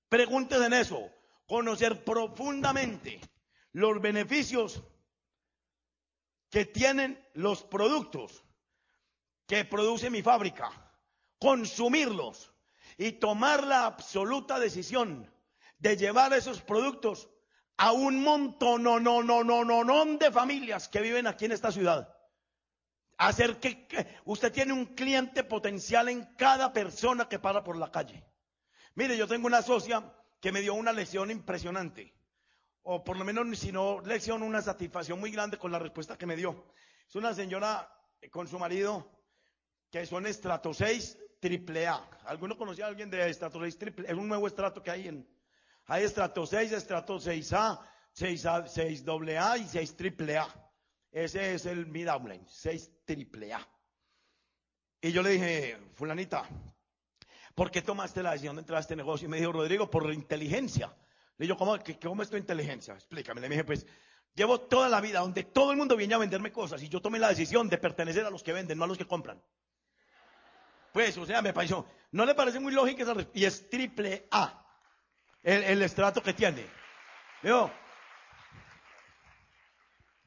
[0.09, 1.11] Pregúntese en eso.
[1.45, 3.21] Conocer profundamente
[3.71, 4.84] los beneficios
[6.49, 8.43] que tienen los productos
[9.47, 10.69] que produce mi fábrica,
[11.39, 12.51] consumirlos
[12.97, 15.31] y tomar la absoluta decisión
[15.79, 17.29] de llevar esos productos
[17.77, 21.71] a un montón, no, no, no, no, no, de familias que viven aquí en esta
[21.71, 22.13] ciudad.
[23.17, 23.87] Hacer que,
[24.25, 28.25] usted tiene un cliente potencial en cada persona que para por la calle.
[28.95, 32.13] Mire, yo tengo una socia que me dio una lección impresionante,
[32.81, 36.25] o por lo menos si no lección, una satisfacción muy grande con la respuesta que
[36.25, 36.73] me dio.
[37.07, 37.91] Es una señora
[38.31, 39.16] con su marido
[39.99, 42.07] que son estrato 6 triple A.
[42.25, 44.07] ¿Alguno conocía a alguien de estrato 6 triple?
[44.07, 45.27] Es un nuevo estrato que hay en,
[45.87, 47.79] hay estrato 6, estrato 6A,
[48.15, 50.71] 6A, 6 AA y 6 triple A.
[51.11, 52.07] Ese es el mid
[52.45, 53.67] 6 triple A.
[55.01, 56.47] Y yo le dije, fulanita,
[57.55, 59.25] ¿por qué tomaste la decisión de entrar a este negocio?
[59.27, 60.95] Y me dijo, Rodrigo, por inteligencia.
[61.37, 62.93] Le digo, ¿cómo, ¿cómo es tu inteligencia?
[62.93, 63.41] Explícame.
[63.41, 63.85] Le dije, pues,
[64.35, 67.17] llevo toda la vida donde todo el mundo viene a venderme cosas y yo tomé
[67.17, 69.41] la decisión de pertenecer a los que venden, no a los que compran.
[70.97, 73.39] Pues, o sea, me pareció, ¿no le parece muy lógica esa respuesta?
[73.39, 74.65] Y es triple A,
[75.43, 76.65] el, estrato que tiene.
[77.43, 77.71] Yo,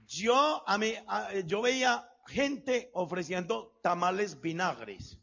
[0.06, 0.94] yo, a mí,
[1.46, 5.18] yo veía gente ofreciendo tamales vinagres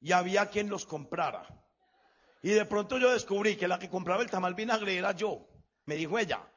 [0.00, 1.48] y había quien los comprara.
[2.40, 5.48] Y de pronto yo descubrí que la que compraba el tamal vinagre era yo.
[5.86, 6.48] Me dijo ella.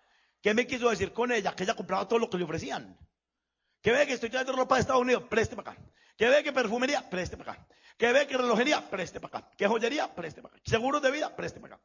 [0.44, 1.56] ¿Qué me quiso decir con ella?
[1.56, 3.00] Que ella compraba todo lo que le ofrecían.
[3.82, 5.82] Que ve que estoy trayendo ropa de Estados Unidos, preste para acá.
[6.16, 7.68] Que ve que perfumería, preste para acá.
[8.02, 9.52] Que ve que relojería, preste para acá.
[9.56, 10.64] Que joyería, preste para acá.
[10.66, 11.84] Seguros de vida, preste para acá.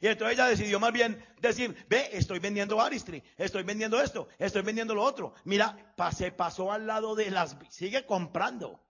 [0.00, 4.62] Y entonces ella decidió más bien decir, ve, estoy vendiendo Aristry, estoy vendiendo esto, estoy
[4.62, 5.34] vendiendo lo otro.
[5.44, 8.82] Mira, se pasó al lado de las, sigue comprando,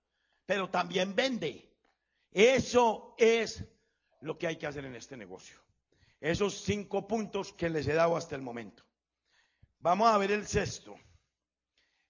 [0.46, 1.76] pero también vende.
[2.30, 3.64] Eso es
[4.20, 5.58] lo que hay que hacer en este negocio.
[6.20, 8.84] Esos cinco puntos que les he dado hasta el momento.
[9.80, 10.94] Vamos a ver el sexto.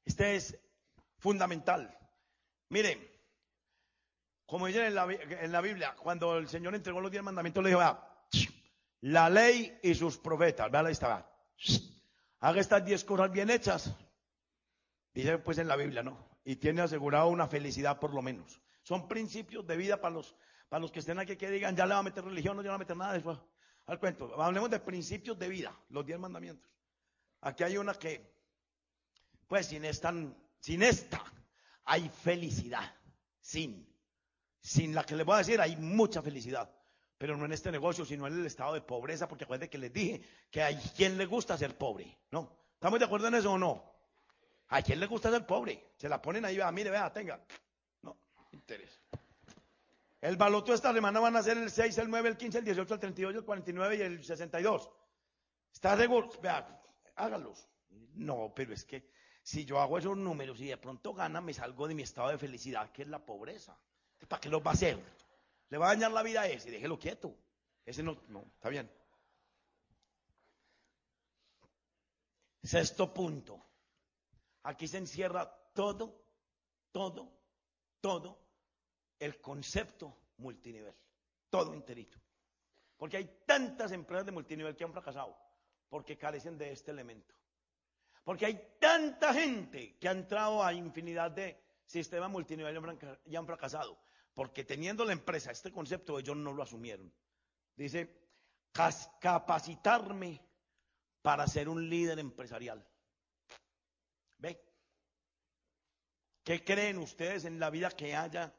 [0.04, 0.58] Este es
[1.16, 1.98] fundamental.
[2.68, 3.07] Miren,
[4.48, 4.94] como dicen en
[5.52, 7.82] la, Biblia, cuando el Señor entregó los diez mandamientos, le dijo,
[9.02, 11.30] la ley y sus profetas, vea ahí está,
[12.40, 13.94] haga estas diez cosas bien hechas.
[15.12, 16.30] Dice pues en la Biblia, ¿no?
[16.46, 18.58] Y tiene asegurado una felicidad por lo menos.
[18.82, 20.34] Son principios de vida para los,
[20.70, 22.70] para los que estén aquí que digan, ya le va a meter religión, no le
[22.70, 23.50] va a meter nada de eso.
[23.84, 26.70] Al cuento, hablemos de principios de vida, los diez mandamientos.
[27.42, 28.34] Aquí hay una que,
[29.46, 30.14] pues sin esta,
[30.58, 31.22] sin esta,
[31.84, 32.94] hay felicidad.
[33.42, 33.86] Sin.
[34.60, 36.70] Sin la que les voy a decir, hay mucha felicidad.
[37.16, 39.92] Pero no en este negocio, sino en el estado de pobreza, porque acuérdense que les
[39.92, 42.18] dije que hay quien le gusta ser pobre.
[42.30, 42.50] ¿No?
[42.74, 43.84] ¿Estamos de acuerdo en eso o no?
[44.68, 45.92] ¿A quién le gusta ser pobre?
[45.96, 47.40] Se la ponen ahí, vea, mire, vea, tenga.
[48.02, 48.16] No,
[48.52, 49.00] interés.
[50.20, 52.94] El baloto esta semana van a ser el 6, el 9, el 15, el 18,
[52.94, 54.90] el 38, el 49 y el 62.
[55.72, 56.30] ¿Está seguro?
[56.42, 56.82] Vea,
[57.16, 57.68] hágalos.
[58.14, 59.10] No, pero es que
[59.42, 62.38] si yo hago esos números y de pronto gana, me salgo de mi estado de
[62.38, 63.78] felicidad, que es la pobreza.
[64.26, 64.98] ¿Para qué lo va a hacer?
[65.70, 67.34] Le va a dañar la vida a ese, déjelo quieto.
[67.84, 68.90] Ese no, no, está bien.
[72.62, 73.64] Sexto punto.
[74.64, 76.22] Aquí se encierra todo,
[76.90, 77.32] todo,
[78.00, 78.38] todo
[79.18, 80.94] el concepto multinivel,
[81.48, 82.18] todo enterito.
[82.96, 85.36] Porque hay tantas empresas de multinivel que han fracasado
[85.88, 87.34] porque carecen de este elemento.
[88.24, 92.78] Porque hay tanta gente que ha entrado a infinidad de sistemas multinivel
[93.24, 93.98] y han fracasado.
[94.34, 97.12] Porque teniendo la empresa este concepto, ellos no lo asumieron.
[97.76, 98.28] Dice,
[99.20, 100.40] capacitarme
[101.22, 102.86] para ser un líder empresarial.
[104.38, 104.62] ¿Ve?
[106.44, 108.54] ¿Qué creen ustedes en la vida que haya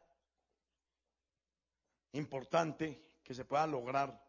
[2.14, 4.22] importante que se pueda lograr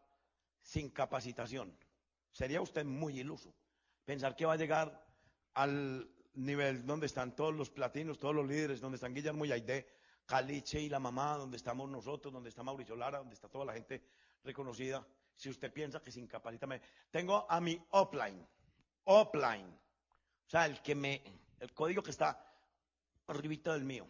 [0.61, 1.77] sin capacitación?
[2.31, 3.53] Sería usted muy iluso
[4.05, 5.05] pensar que va a llegar
[5.53, 9.87] al nivel donde están todos los platinos, todos los líderes, donde están Guillermo Yaide,
[10.25, 13.73] Caliche y la mamá, donde estamos nosotros, donde está Mauricio Lara, donde está toda la
[13.73, 14.01] gente
[14.43, 15.05] reconocida.
[15.35, 18.47] Si usted piensa que sin capacitación, tengo a mi offline,
[19.05, 21.23] offline, o sea, el que me,
[21.59, 22.45] el código que está
[23.27, 24.07] arribita del mío.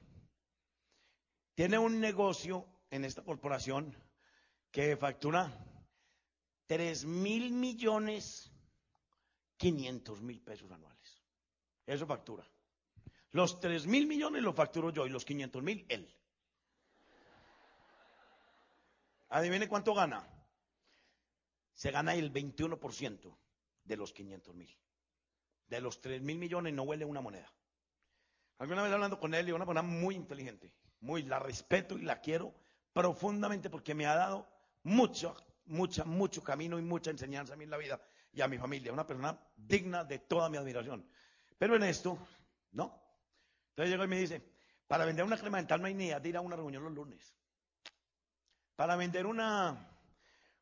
[1.54, 3.96] Tiene un negocio en esta corporación
[4.72, 5.52] que factura
[6.68, 8.52] 3 mil millones
[9.58, 11.22] 500 mil pesos anuales.
[11.86, 12.50] Eso factura.
[13.32, 16.14] Los 3 mil millones los facturo yo y los 500 mil él.
[19.30, 20.28] Adivine cuánto gana.
[21.74, 23.38] Se gana el 21%
[23.86, 24.78] de los 500 mil.
[25.68, 27.52] De los 3 mil millones no huele una moneda.
[28.58, 32.22] Alguna vez hablando con él, y una persona muy inteligente, muy, la respeto y la
[32.22, 32.54] quiero
[32.94, 34.48] profundamente porque me ha dado
[34.84, 38.02] mucho, mucha, mucho camino y mucha enseñanza a mí en la vida
[38.34, 38.92] y a mi familia.
[38.92, 41.10] Una persona digna de toda mi admiración.
[41.58, 42.18] Pero en esto,
[42.74, 43.01] no.
[43.72, 44.42] Entonces llega y me dice,
[44.88, 47.36] para vender una crema dental no hay ni de ir a una reunión los lunes.
[48.76, 49.90] Para vender una,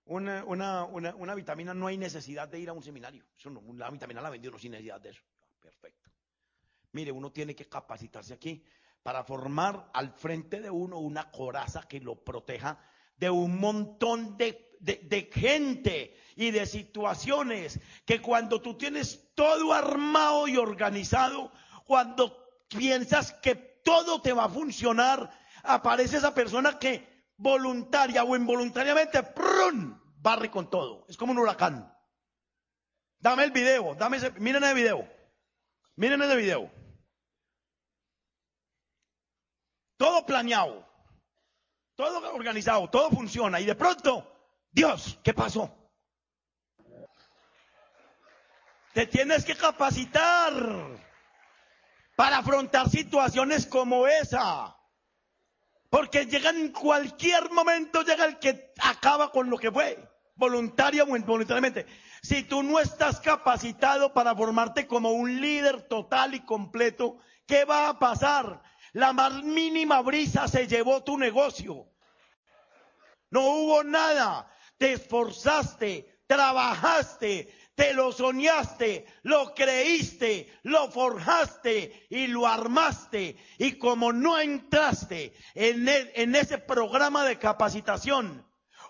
[0.05, 3.25] una, una, una, vitamina no hay necesidad de ir a un seminario.
[3.75, 5.23] la vitamina la vendió uno sin necesidad de eso.
[5.59, 6.09] Perfecto.
[6.91, 8.63] Mire, uno tiene que capacitarse aquí
[9.03, 12.79] para formar al frente de uno una coraza que lo proteja
[13.17, 20.47] de un montón de, de, gente y de situaciones que cuando tú tienes todo armado
[20.47, 21.51] y organizado,
[21.85, 25.29] cuando piensas que todo te va a funcionar,
[25.63, 29.21] aparece esa persona que voluntaria o involuntariamente
[30.17, 31.05] barre con todo.
[31.09, 31.93] Es como un huracán.
[33.19, 35.07] Dame el video, dame ese, miren el video.
[35.95, 36.71] Miren ese video.
[39.99, 40.87] todo planeado,
[41.95, 44.33] todo organizado, todo funciona y de pronto,
[44.71, 45.75] Dios, ¿qué pasó?
[48.93, 50.53] Te tienes que capacitar
[52.19, 54.75] para afrontar situaciones como esa.
[55.89, 59.97] Porque llega en cualquier momento, llega el que acaba con lo que fue,
[60.35, 61.85] voluntario o involuntariamente.
[62.21, 67.87] Si tú no estás capacitado para formarte como un líder total y completo, ¿qué va
[67.87, 68.63] a pasar?
[68.91, 71.87] La más mínima brisa se llevó tu negocio.
[73.29, 74.51] No hubo nada.
[74.77, 83.37] Te esforzaste, trabajaste, te lo soñaste, lo creíste, lo forjaste y lo armaste.
[83.57, 88.45] Y como no entraste en, e, en ese programa de capacitación,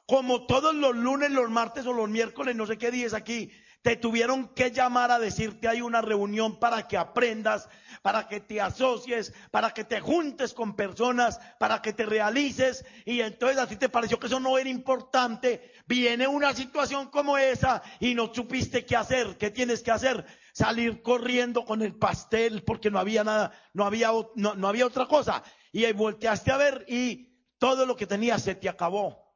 [0.08, 3.52] como todos los lunes, los martes o los miércoles, no sé qué días aquí,
[3.82, 7.70] te tuvieron que llamar a decirte hay una reunión para que aprendas,
[8.02, 12.86] para que te asocies, para que te juntes con personas, para que te realices.
[13.06, 15.72] Y entonces a ti te pareció que eso no era importante.
[15.88, 19.38] Viene una situación como esa y no supiste qué hacer.
[19.38, 20.26] ¿Qué tienes que hacer?
[20.52, 25.08] Salir corriendo con el pastel porque no había nada, no había, no, no había otra
[25.08, 25.42] cosa.
[25.72, 29.29] Y ahí volteaste a ver y todo lo que tenías se te acabó.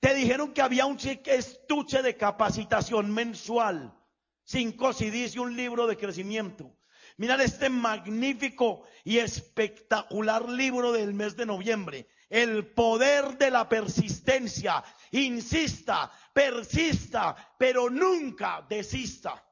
[0.00, 3.94] Te dijeron que había un estuche de capacitación mensual,
[4.42, 6.76] cinco CDs y un libro de crecimiento.
[7.16, 12.08] Mirad este magnífico y espectacular libro del mes de noviembre.
[12.28, 14.82] El poder de la persistencia.
[15.12, 19.44] Insista, persista, pero nunca desista.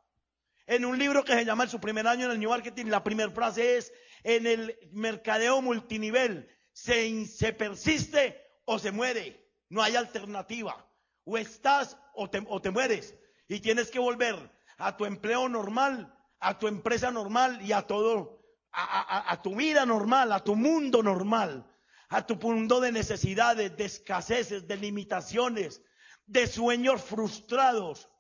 [0.67, 3.05] En un libro que se llama en su primer año en el New Marketing, la
[3.05, 3.93] primera frase es,
[4.25, 9.42] en el mercadeo multinivel, se persiste o se muere.
[9.73, 10.87] No hay alternativa.
[11.25, 13.15] O estás o te, o te mueres.
[13.49, 14.37] Y tienes que volver
[14.77, 20.31] a tu empleo normal, a tu empresa normal y a todo, a, tu vida normal,
[20.33, 21.67] a tu mundo normal,
[22.11, 25.81] a tu mundo de necesidades, de escaseces, de limitaciones,
[26.27, 28.11] de sueños frustrados,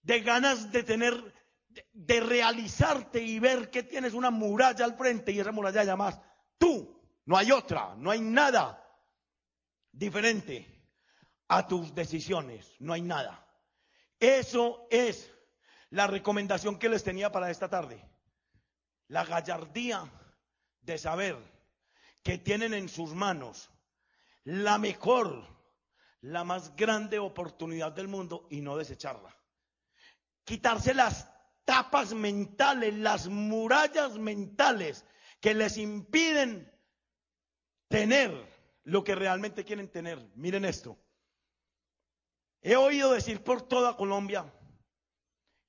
[0.00, 1.34] de ganas de tener,
[1.92, 6.18] de, realizarte y ver que tienes una muralla al frente y esa muralla llamas
[6.56, 6.98] tú.
[7.26, 8.82] No hay otra, no hay nada
[9.92, 10.75] diferente
[11.48, 12.74] a tus decisiones.
[12.78, 13.46] No hay nada.
[14.18, 15.32] Eso es
[15.90, 18.02] la recomendación que les tenía para esta tarde.
[19.08, 20.10] La gallardía
[20.80, 21.36] de saber
[22.22, 23.70] que tienen en sus manos
[24.44, 25.46] la mejor,
[26.20, 29.36] la más grande oportunidad del mundo y no desecharla.
[30.44, 31.28] Quitarse las
[31.64, 35.04] tapas mentales, las murallas mentales
[35.40, 36.72] que les impiden
[37.88, 38.32] tener
[38.84, 40.18] lo que realmente quieren tener.
[40.36, 40.96] Miren esto.
[42.68, 44.52] He oído decir por toda Colombia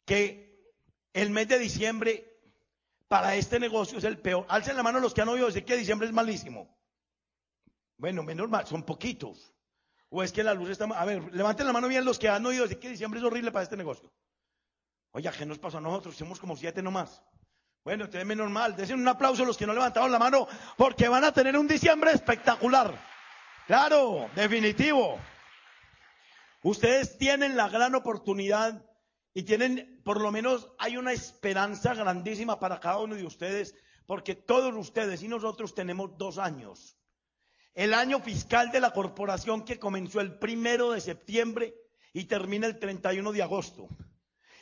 [0.04, 0.74] que
[1.14, 2.42] el mes de diciembre
[3.08, 4.48] para este negocio es el peor.
[4.50, 6.76] Alcen la mano los que han oído decir que diciembre es malísimo.
[7.98, 9.54] Bueno, menos mal, son poquitos.
[10.10, 10.86] O es que la luz está...
[10.86, 13.52] A ver, levanten la mano bien los que han oído decir que diciembre es horrible
[13.52, 14.12] para este negocio.
[15.12, 16.16] Oye, ¿qué nos pasó a nosotros?
[16.16, 17.22] Somos como siete nomás.
[17.84, 18.76] Bueno, ustedes menos mal.
[18.76, 21.68] Desen un aplauso a los que no levantaron la mano porque van a tener un
[21.68, 23.00] diciembre espectacular.
[23.68, 25.20] Claro, definitivo.
[26.64, 28.86] Ustedes tienen la gran oportunidad
[29.34, 34.36] y tienen, por lo menos hay una esperanza grandísima para cada uno de ustedes porque
[34.36, 36.98] todos ustedes y nosotros tenemos dos años
[37.78, 41.76] el año fiscal de la corporación que comenzó el primero de septiembre
[42.12, 43.88] y termina el 31 de agosto.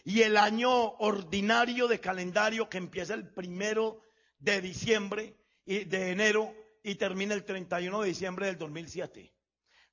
[0.04, 4.02] Y el año ordinario de calendario que empieza el primero
[4.38, 9.34] de diciembre y de enero y termina el 31 de diciembre del 2007.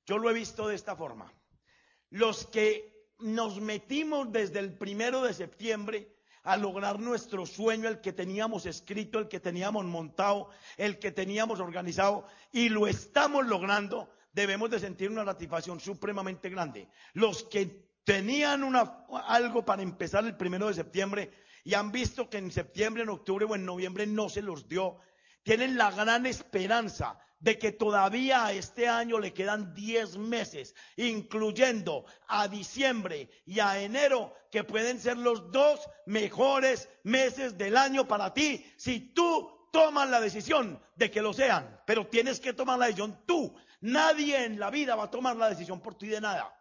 [0.05, 1.31] Yo lo he visto de esta forma.
[2.13, 8.13] Los que nos metimos desde el primero de septiembre a lograr nuestro sueño, el que
[8.13, 14.69] teníamos escrito, el que teníamos montado, el que teníamos organizado, y lo estamos logrando, debemos
[14.69, 16.87] de sentir una satisfacción supremamente grande.
[17.13, 21.31] Los que tenían una, algo para empezar el primero de septiembre
[21.63, 24.99] y han visto que en septiembre, en octubre o en noviembre no se los dio,
[25.41, 32.05] tienen la gran esperanza de que todavía a este año le quedan 10 meses, incluyendo
[32.27, 38.33] a diciembre y a enero, que pueden ser los dos mejores meses del año para
[38.33, 41.81] ti, si tú tomas la decisión de que lo sean.
[41.85, 43.53] Pero tienes que tomar la decisión tú.
[43.81, 46.55] Nadie en la vida va a tomar la decisión por ti de nada.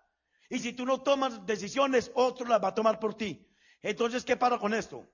[0.50, 3.48] Y si tú no tomas decisiones, otro las va a tomar por ti.
[3.82, 5.06] Entonces, ¿qué pasa con esto?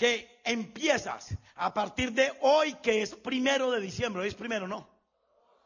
[0.00, 4.88] Que empiezas a partir de hoy, que es primero de diciembre, es primero, ¿no?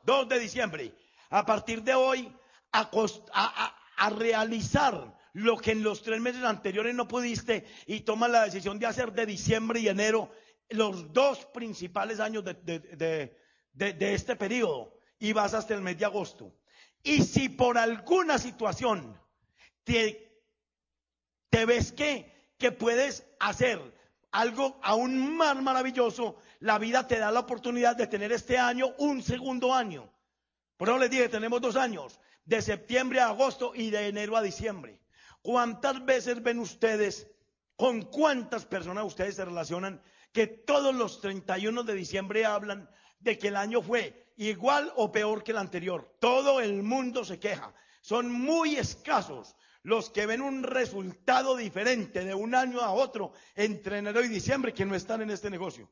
[0.02, 0.92] 2 de diciembre.
[1.30, 2.36] A partir de hoy,
[2.72, 8.80] a, realizar lo que en los tres meses anteriores no pudiste y tomas la decisión
[8.80, 10.32] de hacer de diciembre y enero
[10.68, 13.38] los dos principales años de,
[13.72, 16.52] este periodo y vas hasta el mes de agosto.
[17.04, 19.16] Y si por alguna situación
[19.84, 20.42] te,
[21.50, 23.93] te ves que, que puedes hacer
[24.34, 29.22] algo aún más maravilloso, la vida te da la oportunidad de tener este año un
[29.22, 30.12] segundo año.
[30.76, 34.42] Por eso les dije, tenemos dos años, de septiembre a agosto y de enero a
[34.42, 35.00] diciembre.
[35.40, 37.28] ¿Cuántas veces ven ustedes,
[37.76, 43.48] con cuántas personas ustedes se relacionan, que todos los 31 de diciembre hablan de que
[43.48, 46.12] el año fue igual o peor que el anterior?
[46.18, 47.72] Todo el mundo se queja.
[48.00, 49.54] Son muy escasos
[49.84, 54.72] los que ven un resultado diferente de un año a otro entre enero y diciembre
[54.72, 55.90] que no están en este negocio.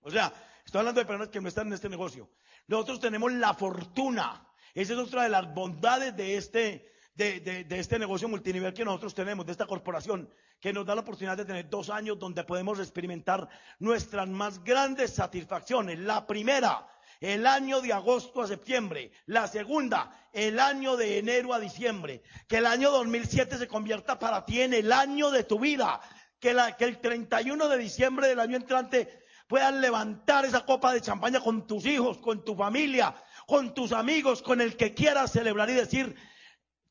[0.00, 0.32] O sea,
[0.64, 2.28] estoy hablando de personas que no están en este negocio.
[2.66, 4.46] Nosotros tenemos la fortuna.
[4.74, 9.14] Esa es otra de las bondades de este, de, de, este negocio multinivel que nosotros
[9.14, 10.28] tenemos, de esta corporación,
[10.60, 13.48] que nos da la oportunidad de tener dos años donde podemos experimentar
[13.78, 16.00] nuestras más grandes satisfacciones.
[16.00, 16.88] La primera,
[17.22, 19.12] el año de agosto a septiembre.
[19.26, 22.22] La segunda, el año de enero a diciembre.
[22.48, 26.00] Que el año 2007 se convierta para ti en el año de tu vida.
[26.40, 31.00] Que, la, que el 31 de diciembre del año entrante puedas levantar esa copa de
[31.00, 33.14] champaña con tus hijos, con tu familia,
[33.46, 36.16] con tus amigos, con el que quieras celebrar y decir,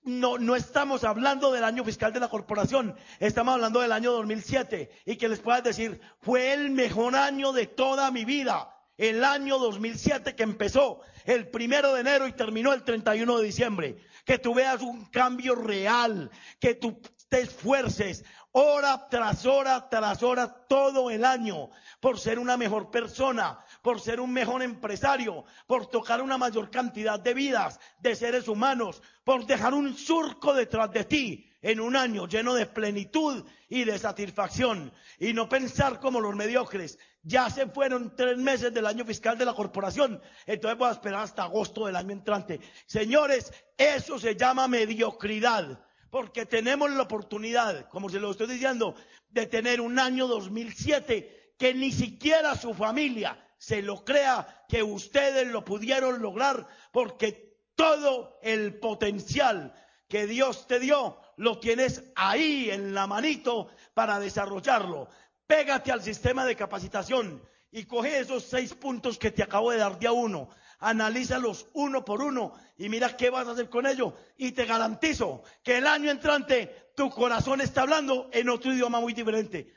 [0.03, 4.89] no, no estamos hablando del año fiscal de la corporación, estamos hablando del año 2007
[5.05, 9.57] y que les puedas decir, fue el mejor año de toda mi vida el año
[9.57, 13.97] 2007 que empezó el primero de enero y terminó el 31 de diciembre.
[14.25, 20.65] Que tú veas un cambio real, que tú te esfuerces hora tras hora tras hora
[20.67, 21.69] todo el año
[22.01, 27.19] por ser una mejor persona, por ser un mejor empresario, por tocar una mayor cantidad
[27.19, 32.27] de vidas, de seres humanos, por dejar un surco detrás de ti en un año
[32.27, 36.97] lleno de plenitud y de satisfacción y no pensar como los mediocres.
[37.23, 41.23] Ya se fueron tres meses del año fiscal de la corporación, entonces voy a esperar
[41.23, 42.59] hasta agosto del año entrante.
[42.87, 48.95] Señores, eso se llama mediocridad, porque tenemos la oportunidad, como se lo estoy diciendo,
[49.29, 55.47] de tener un año 2007 que ni siquiera su familia se lo crea que ustedes
[55.47, 59.73] lo pudieron lograr, porque todo el potencial
[60.07, 65.09] que Dios te dio lo tienes ahí en la manito para desarrollarlo.
[65.47, 67.41] Pégate al sistema de capacitación
[67.71, 70.49] y coge esos seis puntos que te acabo de dar día uno.
[70.77, 74.13] analízalos uno por uno y mira qué vas a hacer con ellos.
[74.37, 79.13] Y te garantizo que el año entrante tu corazón está hablando en otro idioma muy
[79.13, 79.73] diferente.